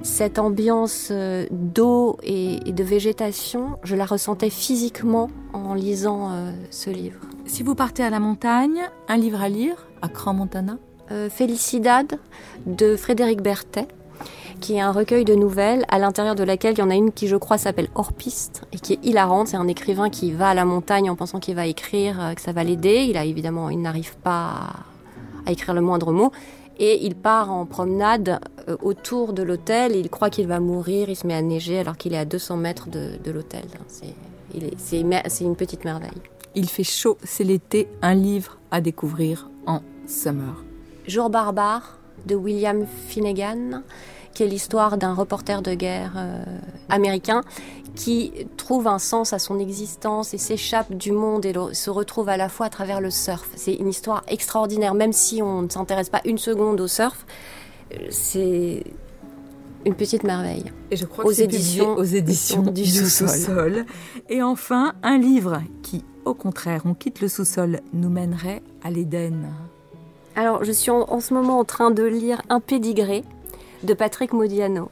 [0.03, 6.33] cette ambiance euh, d'eau et, de végétation, je la ressentais physiquement en lisant
[6.71, 7.21] ce livre.
[7.47, 10.94] Si vous partez à la montagne, un livre à lire à Cran-Montana euh,
[11.31, 12.19] Félicidad
[12.67, 13.89] de Frédéric Berthet
[14.61, 17.13] qui est un recueil de nouvelles à l'intérieur de laquelle il y en a une
[17.13, 19.49] qui je crois s'appelle Hors piste et qui est hilarante.
[19.49, 22.53] C'est un écrivain qui va à la montagne en pensant qu'il va écrire, que ça
[22.53, 23.07] va l'aider.
[23.09, 24.71] Il a évidemment, il n'arrive pas
[25.45, 26.33] à écrire le moindre mot
[26.79, 29.95] et il part en promenade euh, autour de l'hôtel.
[29.97, 32.57] Il croit qu'il va mourir, il se met à neiger alors qu'il est à 200
[32.57, 33.65] mètres de, l'hôtel.
[33.89, 36.11] C'est une petite merveille.
[36.55, 40.64] Il fait chaud, c'est l'été, un livre à découvrir en summer.
[41.07, 43.83] Jour barbare de William Finnegan,
[44.33, 46.45] qui est l'histoire d'un reporter de guerre euh,
[46.89, 47.43] américain
[47.95, 52.37] qui trouve un sens à son existence et s'échappe du monde et se retrouve à
[52.37, 53.49] la fois à travers le surf.
[53.55, 57.25] C'est une histoire extraordinaire, même si on ne s'intéresse pas une seconde au surf.
[57.93, 58.85] Euh, c'est
[59.85, 60.65] une petite merveille.
[60.91, 63.85] Et je crois aux éditions, aux éditions du, sous-sol.
[64.29, 69.51] Et enfin, un livre qui, au contraire, on quitte le sous-sol, nous mènerait à l'Éden.
[70.37, 73.25] Alors, je suis en, ce moment en train de lire Un pédigré
[73.83, 74.89] de Patrick Modiano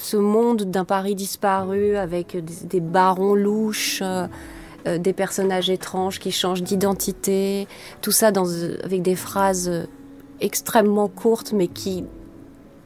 [0.00, 4.26] ce monde d'un Paris disparu avec des, barons louches, euh,
[4.86, 7.68] euh, des personnages étranges qui changent d'identité,
[8.00, 8.32] tout ça
[8.82, 9.86] avec des phrases
[10.40, 12.04] extrêmement courtes mais qui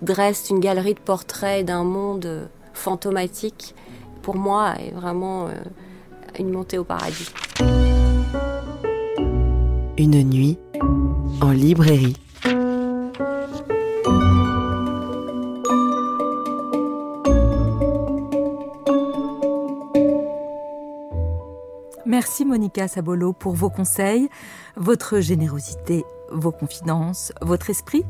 [0.02, 3.74] dressent une galerie de portraits d'un monde fantomatique,
[4.22, 5.52] pour moi est vraiment euh,
[6.38, 7.30] une montée au paradis.
[9.96, 10.58] Une nuit
[11.40, 12.16] en librairie.
[22.04, 24.28] Merci Monica Sabolo pour vos conseils,
[24.76, 28.04] votre générosité, vos confidences, votre esprit.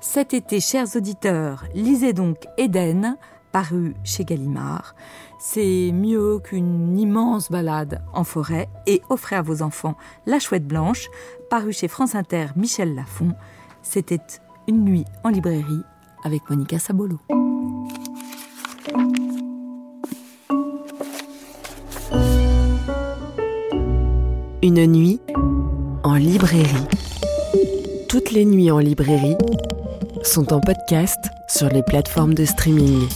[0.00, 3.18] Cet été, chers auditeurs, lisez donc Éden,
[3.52, 4.94] paru chez Gallimard.
[5.40, 9.94] C'est mieux qu'une immense balade en forêt et offrez à vos enfants
[10.26, 11.06] La Chouette Blanche,
[11.48, 13.34] paru chez France Inter Michel Lafon.
[13.82, 14.20] C'était
[14.66, 15.82] une nuit en librairie
[16.24, 17.20] avec Monica Sabolo.
[24.60, 25.20] Une nuit
[26.02, 26.66] en librairie.
[28.08, 29.36] Toutes les nuits en librairie
[30.24, 33.06] sont en podcast sur les plateformes de streaming.